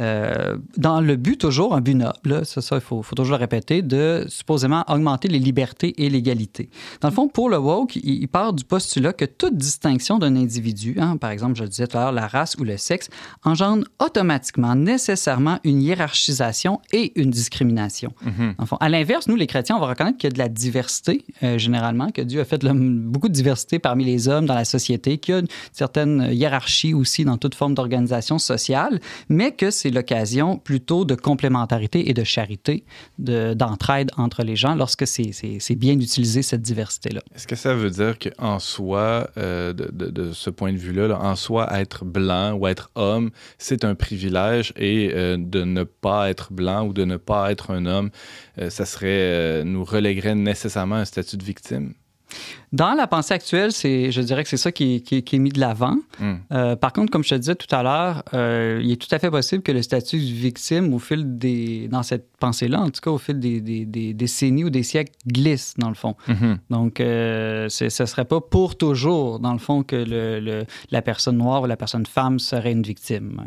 [0.00, 3.40] Euh, dans le but toujours, un but noble, là, ça, il faut, faut toujours le
[3.40, 6.70] répéter, de supposément augmenter les libertés et l'égalité.
[7.00, 10.36] Dans le fond, pour le woke, il, il part du postulat que toute distinction d'un
[10.36, 13.10] individu, hein, par exemple, je le disais tout à l'heure, la race ou le sexe,
[13.44, 18.12] engendre automatiquement, nécessairement une hiérarchisation et une discrimination.
[18.22, 18.54] Mhm.
[18.56, 20.38] Dans le fond, à l'inverse, nous, les chrétiens, on va reconnaître qu'il y a de
[20.38, 24.54] la diversité, euh, généralement, que Dieu a fait beaucoup de diversité parmi les hommes dans
[24.54, 29.52] la société, qu'il y a une certaine hiérarchie aussi dans toute forme d'organisation sociale, mais
[29.52, 32.84] que c'est l'occasion plutôt de complémentarité et de charité,
[33.18, 37.22] de- d'entraide entre les gens lorsque c'est- bien d'utiliser cette diversité-là.
[37.34, 39.86] Est-ce que ça veut dire qu'en soi, euh, de,
[40.18, 43.94] de- ce point de vue-là, là, en soi, être blanc ou être homme, c'est un
[43.94, 48.10] privilège et euh, de ne pas être blanc ou de ne pas être un homme,
[48.58, 51.94] euh, ça serait, nous relèguerait nécessairement un statut de victime?
[52.72, 55.36] Dans la pensée actuelle, c'est, je dirais que c'est ça qui est, qui est- qui
[55.36, 55.96] est mis de l'avant.
[56.18, 56.36] Hmm.
[56.52, 59.18] Euh, par contre, comme je te disais tout à l'heure, euh, il est tout à
[59.18, 61.88] fait possible que le statut de victime, au fil des.
[61.88, 65.12] dans cette pensée-là, en tout cas, au fil des, des- des décennies ou des siècles,
[65.26, 66.16] glisse, dans le fond.
[66.28, 66.58] Mhm.
[66.70, 71.02] Donc, euh, ce ne serait pas pour toujours, dans le fond, que le, le- la
[71.02, 73.42] personne noire ou la personne femme serait une victime.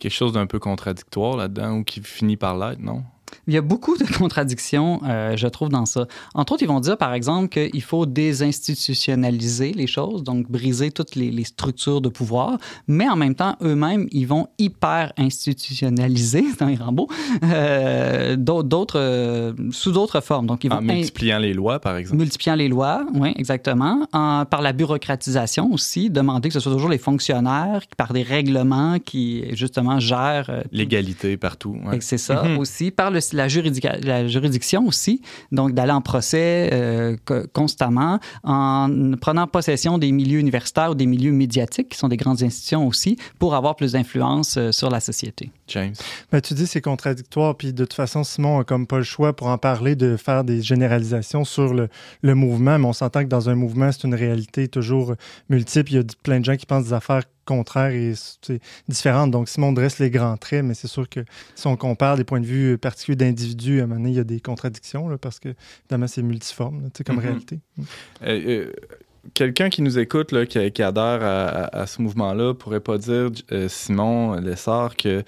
[0.00, 3.02] Quelque chose d'un peu contradictoire là-dedans ou qui finit par l'être, non?
[3.48, 6.06] Il y a beaucoup de contradictions, euh, je trouve, dans ça.
[6.34, 11.14] Entre autres, ils vont dire, par exemple, qu'il faut désinstitutionnaliser les choses, donc briser toutes
[11.16, 16.62] les, les structures de pouvoir, mais en même temps, eux-mêmes, ils vont hyper institutionnaliser, c'est
[16.62, 17.08] un grand mot,
[17.42, 20.46] euh, d'autres, euh, sous d'autres formes.
[20.46, 22.18] Donc, ils vont En in- multipliant les lois, par exemple.
[22.18, 24.06] multipliant les lois, oui, exactement.
[24.12, 28.98] En- par la bureaucratisation aussi, demander que ce soit toujours les fonctionnaires par des règlements
[28.98, 31.76] qui, justement, gèrent euh, L'égalité partout.
[31.86, 31.98] ouais.
[32.00, 32.58] C'est ça Mhm.
[32.58, 32.90] aussi.
[32.90, 39.12] Par le- la, juridica- la juridiction aussi, donc d'aller en procès euh, co- constamment, en
[39.20, 43.16] prenant possession des milieux universitaires ou des milieux médiatiques, qui sont des grandes institutions aussi,
[43.38, 45.50] pour avoir plus d'influence euh, sur la société.
[45.68, 45.94] James?
[46.30, 49.34] Ben, tu dis c'est contradictoire, puis de toute façon, Simon a comme pas le choix
[49.34, 51.88] pour en parler de faire des généralisations sur le,
[52.22, 55.14] le mouvement, mais on s'entend que dans un mouvement, c'est une réalité toujours
[55.48, 55.92] multiple.
[55.92, 58.12] Il y a plein de gens qui pensent des affaires contraires et
[58.88, 59.30] différentes.
[59.30, 61.20] Donc, Simon dresse les grands traits, mais c'est sûr que
[61.54, 64.20] si on compare des points de vue particuliers d'individus, à un moment donné, il y
[64.20, 65.50] a des contradictions, là, parce que,
[65.84, 67.22] évidemment, c'est multiforme, là, comme Mhm.
[67.22, 67.60] réalité.
[67.78, 67.84] Euh,
[68.26, 68.72] euh,
[69.34, 72.96] Quelqu'un qui nous écoute, là, qui, qui adhère à, à- à ce mouvement-là, pourrait pas
[72.96, 75.24] dire, euh, Simon Lessard, que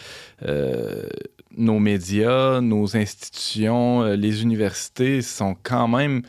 [0.47, 1.03] euh,
[1.57, 6.23] nos médias, nos institutions, euh, les universités sont quand même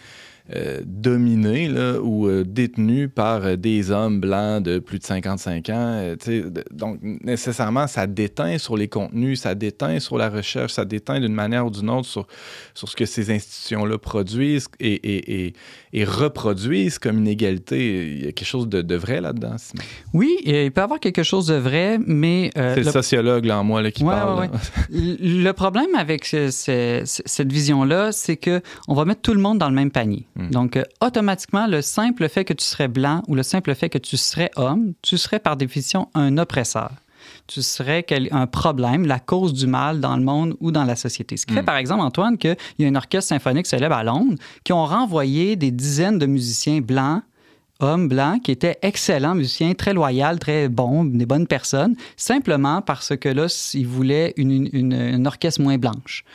[0.56, 5.70] euh, dominés là, ou euh, détenus par euh, des hommes blancs de plus de 55
[5.70, 5.74] ans.
[5.76, 6.16] euh,
[6.72, 11.34] donc, nécessairement, ça déteint sur les contenus, ça déteint sur la recherche, ça déteint d'une
[11.34, 12.28] manière ou d'une autre sur,
[12.74, 15.54] ce que ces institutions-là produisent et-
[15.94, 18.08] et reproduisent comme inégalité.
[18.18, 19.56] Il y a quelque chose de, de vrai là-dedans.
[20.14, 22.52] Oui, il peut y avoir quelque chose de vrai, mais...
[22.58, 24.40] euh, C'est le le- sociologue là, en moi là, qui Ouais, parle.
[24.42, 24.50] ouais.
[24.92, 29.42] Le problème avec ce- ce- ce- cette vision-là, c'est que on va mettre tout le
[29.42, 30.26] monde dans le même panier.
[30.36, 30.50] Mm.
[30.52, 33.98] Donc, euh, automatiquement, le simple fait que tu serais blanc ou le simple fait que
[33.98, 36.92] tu serais homme, tu serais par définition un oppresseur.
[37.52, 41.36] Tu serais un problème, la cause du mal dans le monde ou dans la société.
[41.36, 41.66] Ce qui fait, Mm.
[41.66, 45.56] par exemple, Antoine, qu'il y a un orchestre symphonique célèbre à Londres qui ont renvoyé
[45.56, 47.24] des dizaines de musiciens blancs
[47.82, 53.16] hommes blancs qui étaient excellents musiciens, très loyaux, très bons, des bonnes personnes, simplement parce
[53.16, 56.26] que là, ils voulaient une- une orchestre moins blanche.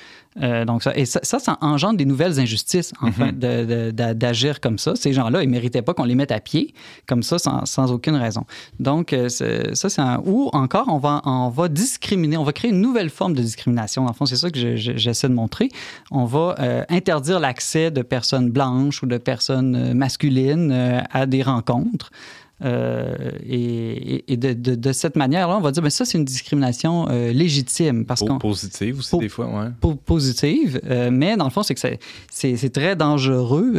[0.43, 4.78] Euh, donc ça, et ça, ça, ça engendre des nouvelles injustices, enfin, d'a- d'agir comme
[4.78, 4.97] ça.
[4.97, 6.74] Ces gens-là, ils méritaient pas qu'on les mette à pied,
[7.07, 8.45] comme ça, sans, sans aucune raison.
[8.80, 10.20] Donc, euh, ça, c'est un...
[10.24, 14.07] Ou encore, on va, on va discriminer, on va créer une nouvelle forme de discrimination.
[14.07, 15.68] Le fond, c'est ça que je- je- j'essaie de montrer.
[16.11, 21.43] On va euh, interdire l'accès de personnes blanches ou de personnes masculines euh, à des
[21.43, 22.11] rencontres.
[22.65, 23.31] Euh,
[24.29, 27.33] et de, de- de cette manière-là, on va dire, mais ça, c'est une discrimination euh,
[27.33, 29.69] légitime parce qu'on Positive aussi, Po- des fois, ouais.
[29.81, 33.73] po- positive, euh, mais dans le fond, c'est que c'est- très dangereux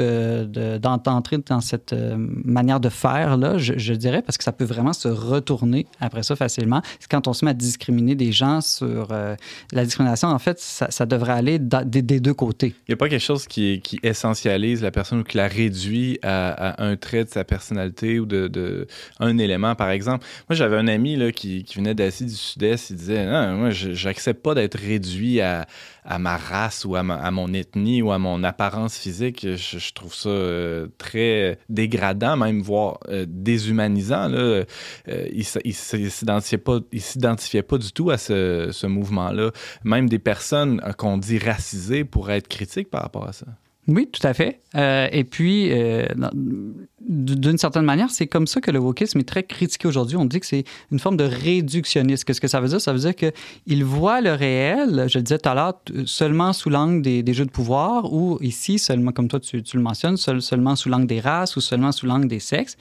[0.47, 4.51] de- d'en- d'entrer dans cette manière de faire, là, je, je dirais, parce que ça
[4.51, 6.81] peut vraiment se retourner après ça facilement.
[6.99, 9.07] C'est quand on se met à discriminer des gens sur
[9.71, 12.73] la discrimination, en fait, ça, ça devrait aller da- des, des deux côtés.
[12.87, 16.19] Il n'y a pas quelque chose qui, qui essentialise la personne ou qui la réduit
[16.21, 18.74] à, à un trait de sa personnalité ou de, de-
[19.19, 20.25] un élément, par exemple.
[20.49, 22.89] Moi, j'avais un ami là, qui, venait d'Asie du Sud-Est.
[22.89, 25.65] Il disait Non, moi, je j'accepte pas d'être réduit à,
[26.19, 29.45] ma race ou à, mon ethnie ou à mon apparence physique.
[29.55, 34.27] Je, trouve ça euh, très dégradant, même voire euh, déshumanisant.
[34.27, 34.37] Là.
[34.37, 34.65] Euh,
[35.07, 39.51] il il s'identifiait pas, du tout à ce, mouvement-là.
[39.83, 43.45] Même des personnes euh, qu'on dit racisées pourraient être critiques par rapport à ça.
[43.87, 44.61] Oui, tout à fait.
[44.75, 46.07] Euh, et puis, euh,
[47.07, 50.17] d'une certaine manière, c'est comme ça que le wokisme est très critiqué aujourd'hui.
[50.17, 52.23] On dit que c'est une forme de réductionnisme.
[52.25, 52.81] Qu'est-ce que ça veut dire?
[52.81, 56.53] Ça veut dire qu'il voit le réel, je le disais tout à l'heure, t- seulement
[56.53, 59.83] sous l'angle des, des jeux de pouvoir ou ici, seulement, comme toi tu, tu le
[59.83, 62.77] mentionnes, seul- seulement sous l'angle des races ou seulement sous l'angle des sexes.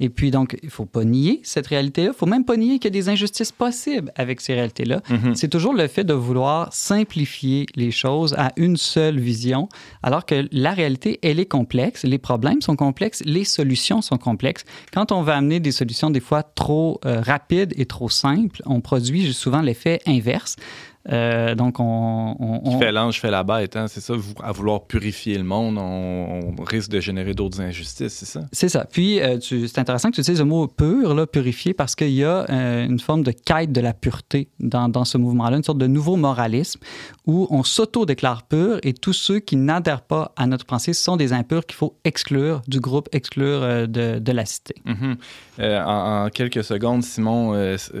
[0.00, 2.08] Et puis, donc, il ne faut pas nier cette réalité-là.
[2.08, 5.02] Il ne faut même pas nier qu'il y a des injustices possibles avec ces réalités-là.
[5.10, 5.34] Mhm.
[5.34, 9.68] C'est toujours le fait de vouloir simplifier les choses à une seule vision,
[10.02, 14.64] alors que la réalité, elle est complexe, les problèmes sont complexes, les solutions sont complexes.
[14.92, 18.80] Quand on va amener des solutions des fois trop euh, rapides et trop simples, on
[18.80, 20.56] produit souvent l'effet inverse.
[21.10, 22.36] Euh, donc, on...
[22.38, 25.78] on- Qui fait l'ange, fait la bête, hein, c'est ça, à vouloir purifier le monde,
[25.78, 28.40] on, on risque de générer d'autres injustices, c'est ça?
[28.52, 28.84] C'est ça.
[28.90, 32.24] Puis, euh, c'est intéressant que tu utilises le mot pur, là, purifié, parce qu'il y
[32.24, 35.78] a euh, une forme de quête de la pureté dans, dans ce mouvement-là, une sorte
[35.78, 36.80] de nouveau moralisme
[37.26, 41.32] où on s'auto-déclare pur et tous ceux qui n'adhèrent pas à notre pensée sont des
[41.32, 44.74] impurs qu'il faut exclure du groupe, exclure de, de la cité.
[44.84, 45.16] Mhm.
[45.60, 47.54] Euh, en, en quelques secondes, Simon,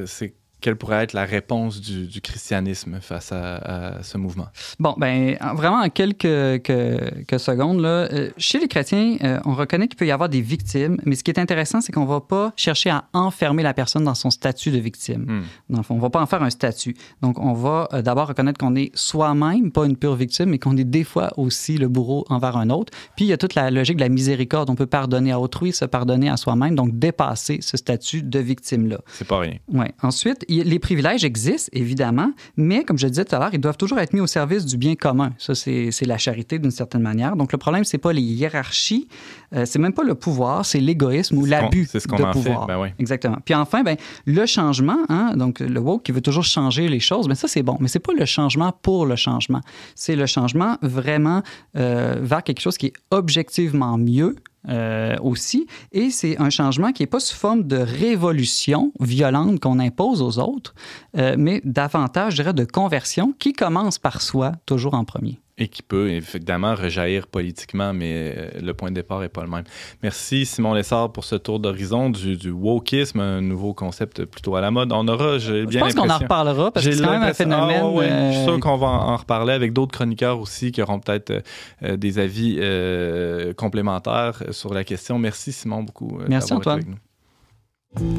[0.06, 3.56] c'est quelle pourrait être la réponse du, du christianisme face à,
[3.98, 4.46] à ce mouvement?
[4.78, 9.38] Bon, ben en- vraiment en quelques que- que secondes, là, euh, chez les chrétiens, euh,
[9.44, 12.06] on reconnaît qu'il peut y avoir des victimes, mais ce qui est intéressant, c'est qu'on
[12.06, 15.22] va pas chercher à enfermer la personne dans son statut de victime.
[15.22, 15.42] Hmm.
[15.70, 16.96] Dans le fond, on va pas en faire un statut.
[17.22, 20.76] Donc, on va euh, d'abord reconnaître qu'on est soi-même, pas une pure victime, mais qu'on
[20.76, 22.92] est des fois aussi le bourreau envers un autre.
[23.16, 24.70] Puis, il y a toute la logique de la miséricorde.
[24.70, 28.98] On peut pardonner à autrui, se pardonner à soi-même, donc dépasser ce statut de victime-là.
[29.12, 29.54] C'est pas rien.
[29.72, 29.92] Ouais.
[30.02, 33.98] Ensuite, les privilèges existent, évidemment, mais comme je disais tout à l'heure, ils doivent toujours
[33.98, 35.32] être mis au service du bien commun.
[35.38, 37.36] Ça, c'est la charité d'une certaine manière.
[37.36, 39.08] Donc, le problème, c'est pas les hiérarchies,
[39.54, 42.32] euh, c'est même pas le pouvoir, c'est l'égoïsme ou l'abus c'est ce qu'on de en
[42.32, 42.66] fait, pouvoir.
[42.66, 42.88] ben oui.
[42.98, 43.38] Exactement.
[43.44, 43.96] Puis enfin, ben,
[44.26, 47.62] le changement, hein, donc le woke qui veut toujours changer les choses, ben ça, c'est
[47.62, 47.76] bon.
[47.80, 49.60] Mais c'est pas le changement pour le changement.
[49.94, 51.42] C'est le changement vraiment
[51.76, 54.36] euh, vers quelque chose qui est objectivement mieux,
[54.68, 55.66] euh, aussi.
[55.92, 60.38] Et c'est un changement qui n'est pas sous forme de révolution violente qu'on impose aux
[60.38, 60.74] autres,
[61.16, 65.40] euh, mais davantage, je dirais, de conversion qui commence par soi, toujours en premier.
[65.60, 69.48] Et qui peut évidemment rejaillir politiquement, mais euh, le point de départ n'est pas le
[69.48, 69.64] même.
[70.04, 74.60] Merci Simon Lessard pour ce tour d'horizon du, du wokisme, un nouveau concept plutôt à
[74.60, 74.92] la mode.
[74.92, 77.26] On aura, j'ai bien je pense qu'on en reparlera parce que c'est quand même un
[77.26, 77.80] l'impression- phénomène.
[77.82, 80.70] Ah ouais, Je suis euh, sûr qu'on va en en reparler avec d'autres chroniqueurs aussi
[80.70, 81.40] qui auront peut-être euh,
[81.82, 85.18] euh, des avis euh, complémentaires sur la question.
[85.18, 86.18] Merci Simon beaucoup.
[86.20, 86.76] euh, Merci, été Antoine.
[86.76, 88.18] avec nous.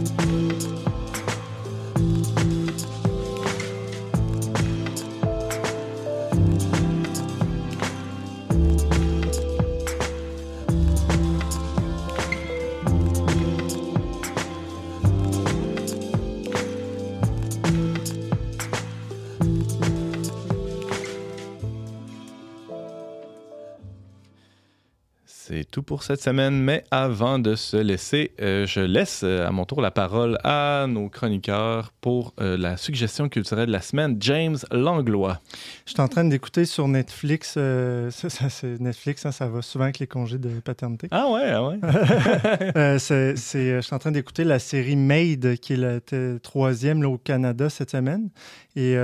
[25.51, 29.51] C'est tout pour cette semaine, mais avant de se laisser, euh, je laisse euh, à
[29.51, 34.17] mon tour la parole à nos chroniqueurs pour euh, la suggestion culturelle de la semaine,
[34.19, 35.39] James Langlois.
[35.87, 37.55] Je suis en train d'écouter sur Netflix.
[37.57, 41.07] euh, ça, ça, c'est Netflix, hein, ça va souvent avec les congés de paternité.
[41.09, 41.79] Ah ouais, ah ouais.
[42.75, 45.99] Euh, c'est, je suis en train d'écouter la série Made, qui est la
[46.39, 48.29] troisième au Canada cette semaine.
[48.75, 48.95] Et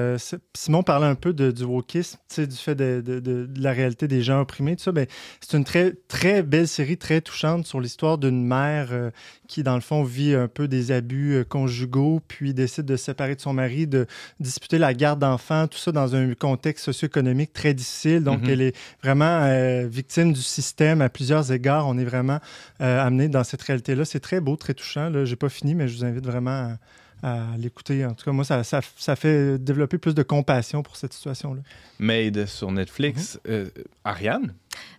[0.55, 4.07] Simon parlait un peu de, du wokisme, du fait de, de- de- de la réalité
[4.07, 4.91] des gens opprimés, tout ça.
[4.91, 5.07] Ben,
[5.41, 9.11] c'est une très, très belle série, très touchante sur l'histoire d'une mère euh,
[9.47, 13.05] qui, dans le fond, vit un peu des abus euh, conjugaux, puis décide de se
[13.05, 14.07] séparer de son mari, de
[14.39, 18.23] disputer la garde d'enfants, tout ça dans un contexte socio-économique très difficile.
[18.23, 18.49] Donc, Mhm.
[18.49, 21.87] elle est vraiment euh, victime du système à plusieurs égards.
[21.87, 22.39] On est vraiment
[22.79, 24.05] amené dans cette réalité-là.
[24.05, 25.11] C'est très beau, très touchant.
[25.13, 26.77] Je n'ai pas fini, mais je vous invite vraiment à,
[27.23, 28.05] à l'écouter.
[28.05, 31.61] En tout cas, moi, ça, ça, ça fait développer plus de compassion pour cette situation-là.
[31.99, 33.39] Made sur Netflix.
[33.47, 33.69] Euh,
[34.03, 34.53] Ariane?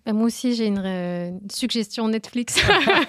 [0.04, 2.58] Ben, moi aussi, j'ai une, euh, suggestion Netflix.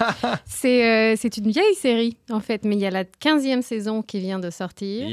[0.45, 4.01] c'est euh, c'est une vieille série, en fait, mais il y a la 15e saison
[4.01, 5.07] qui vient de sortir.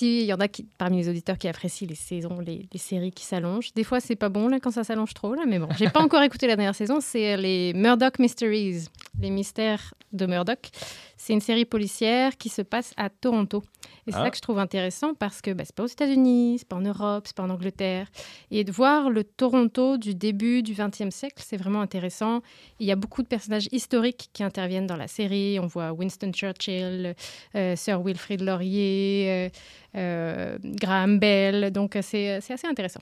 [0.00, 3.12] Il y en a qui, parmi les auditeurs qui apprécient les saisons, les, les séries
[3.12, 5.68] qui s'allongent, des fois, c'est pas bon là, quand ça s'allonge trop, là, mais bon.
[5.78, 8.88] J'ai pas encore écouté la dernière saison, c'est les Murdoch Mysteries,
[9.20, 10.70] les mystères de Murdoch.
[11.16, 13.62] C'est une série policière qui se passe à Toronto.
[14.06, 14.24] Et c'est Ah.
[14.24, 16.80] ça que je trouve intéressant parce que bah, c'est pas aux États-Unis, c'est pas en
[16.80, 18.08] Europe, c'est pas en Angleterre.
[18.50, 22.40] Et de voir le Toronto du début du 20e siècle, c'est vraiment intéressant.
[22.80, 25.58] Il y a beaucoup de personnages historiques qui interviennent dans la série.
[25.60, 27.14] On voit Winston Churchill,
[27.54, 29.48] euh, Sir Wilfrid Laurier, euh,
[29.96, 31.70] euh, Graham Bell.
[31.70, 33.00] Donc, c'est assez intéressant.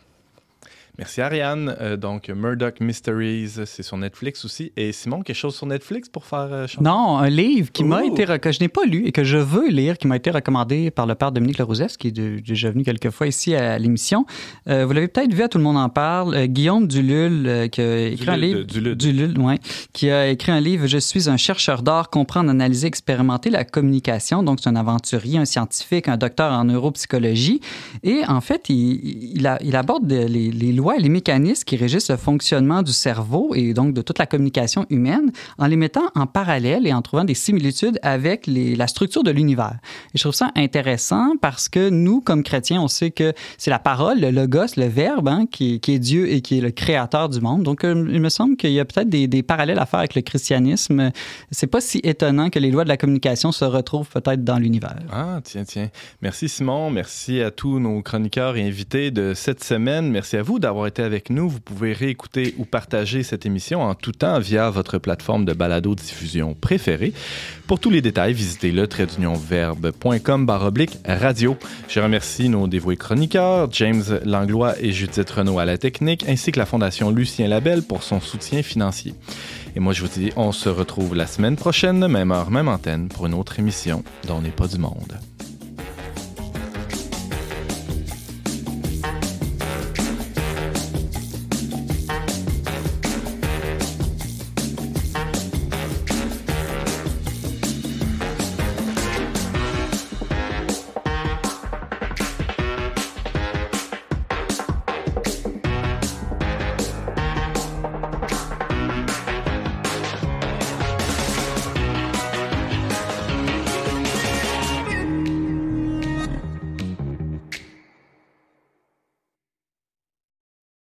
[0.98, 1.74] Merci Ariane.
[1.80, 4.72] Euh, donc, Murdoch Mysteries, c'est sur Netflix aussi.
[4.76, 6.66] Et Simon, quelque chose sur Netflix pour faire euh?
[6.82, 9.70] Non, un livre qui m'a été, que je n'ai pas lu et que je veux
[9.70, 12.84] lire, qui m'a été recommandé par le père Dominique Lerouzès, qui est de- déjà venu
[12.84, 14.26] quelques fois ici à l'émission.
[14.68, 16.34] Euh, vous l'avez peut-être vu, à tout le monde en parle.
[16.34, 19.42] Euh, Guillaume Dululle, euh, qui a écrit un livre.
[19.42, 19.58] Ouais,
[19.94, 24.42] qui a écrit un livre Je suis un chercheur d'art, comprendre, analyser, expérimenter la communication.
[24.42, 27.60] Donc, c'est un aventurier, un scientifique, un docteur en neuropsychologie.
[28.02, 32.10] Et en fait, il, il, a- il aborde les, les lois les mécanismes qui régissent
[32.10, 36.26] le fonctionnement du cerveau et donc de toute la communication humaine en les mettant en
[36.26, 39.76] parallèle et en trouvant des similitudes avec les- la structure de l'univers.
[40.12, 43.78] Et je trouve ça intéressant parce que nous, comme chrétiens, on sait que c'est la
[43.78, 47.28] parole, le logos, le verbe, hein, qui, qui est Dieu et qui est le créateur
[47.28, 47.62] du monde.
[47.62, 50.14] Donc, euh, il me semble qu'il y a peut-être des, des parallèles à faire avec
[50.14, 51.10] le christianisme.
[51.50, 54.96] C'est pas si étonnant que les lois de la communication se retrouvent peut-être dans l'univers.
[55.12, 55.88] Ah, tiens, tiens.
[56.22, 60.10] Merci Simon, merci à tous nos chroniqueurs et invités de cette semaine.
[60.10, 61.48] Merci à vous d'avoir été avec nous.
[61.48, 66.54] Vous pouvez réécouter ou partager cette émission en tout temps via votre plateforme de balado-diffusion
[66.54, 67.12] préférée.
[67.66, 71.56] Pour tous les détails, visitez le traitdunionverbe.com baroblique radio.
[71.88, 76.58] Je remercie nos dévoués chroniqueurs, James Langlois et Judith Renaud à la technique, ainsi que
[76.58, 79.14] la Fondation Lucien Labelle pour son soutien financier.
[79.76, 83.08] Et moi, je vous dis, on se retrouve la semaine prochaine, même heure, même antenne,
[83.08, 85.18] pour une autre émission dont n'est pas du monde.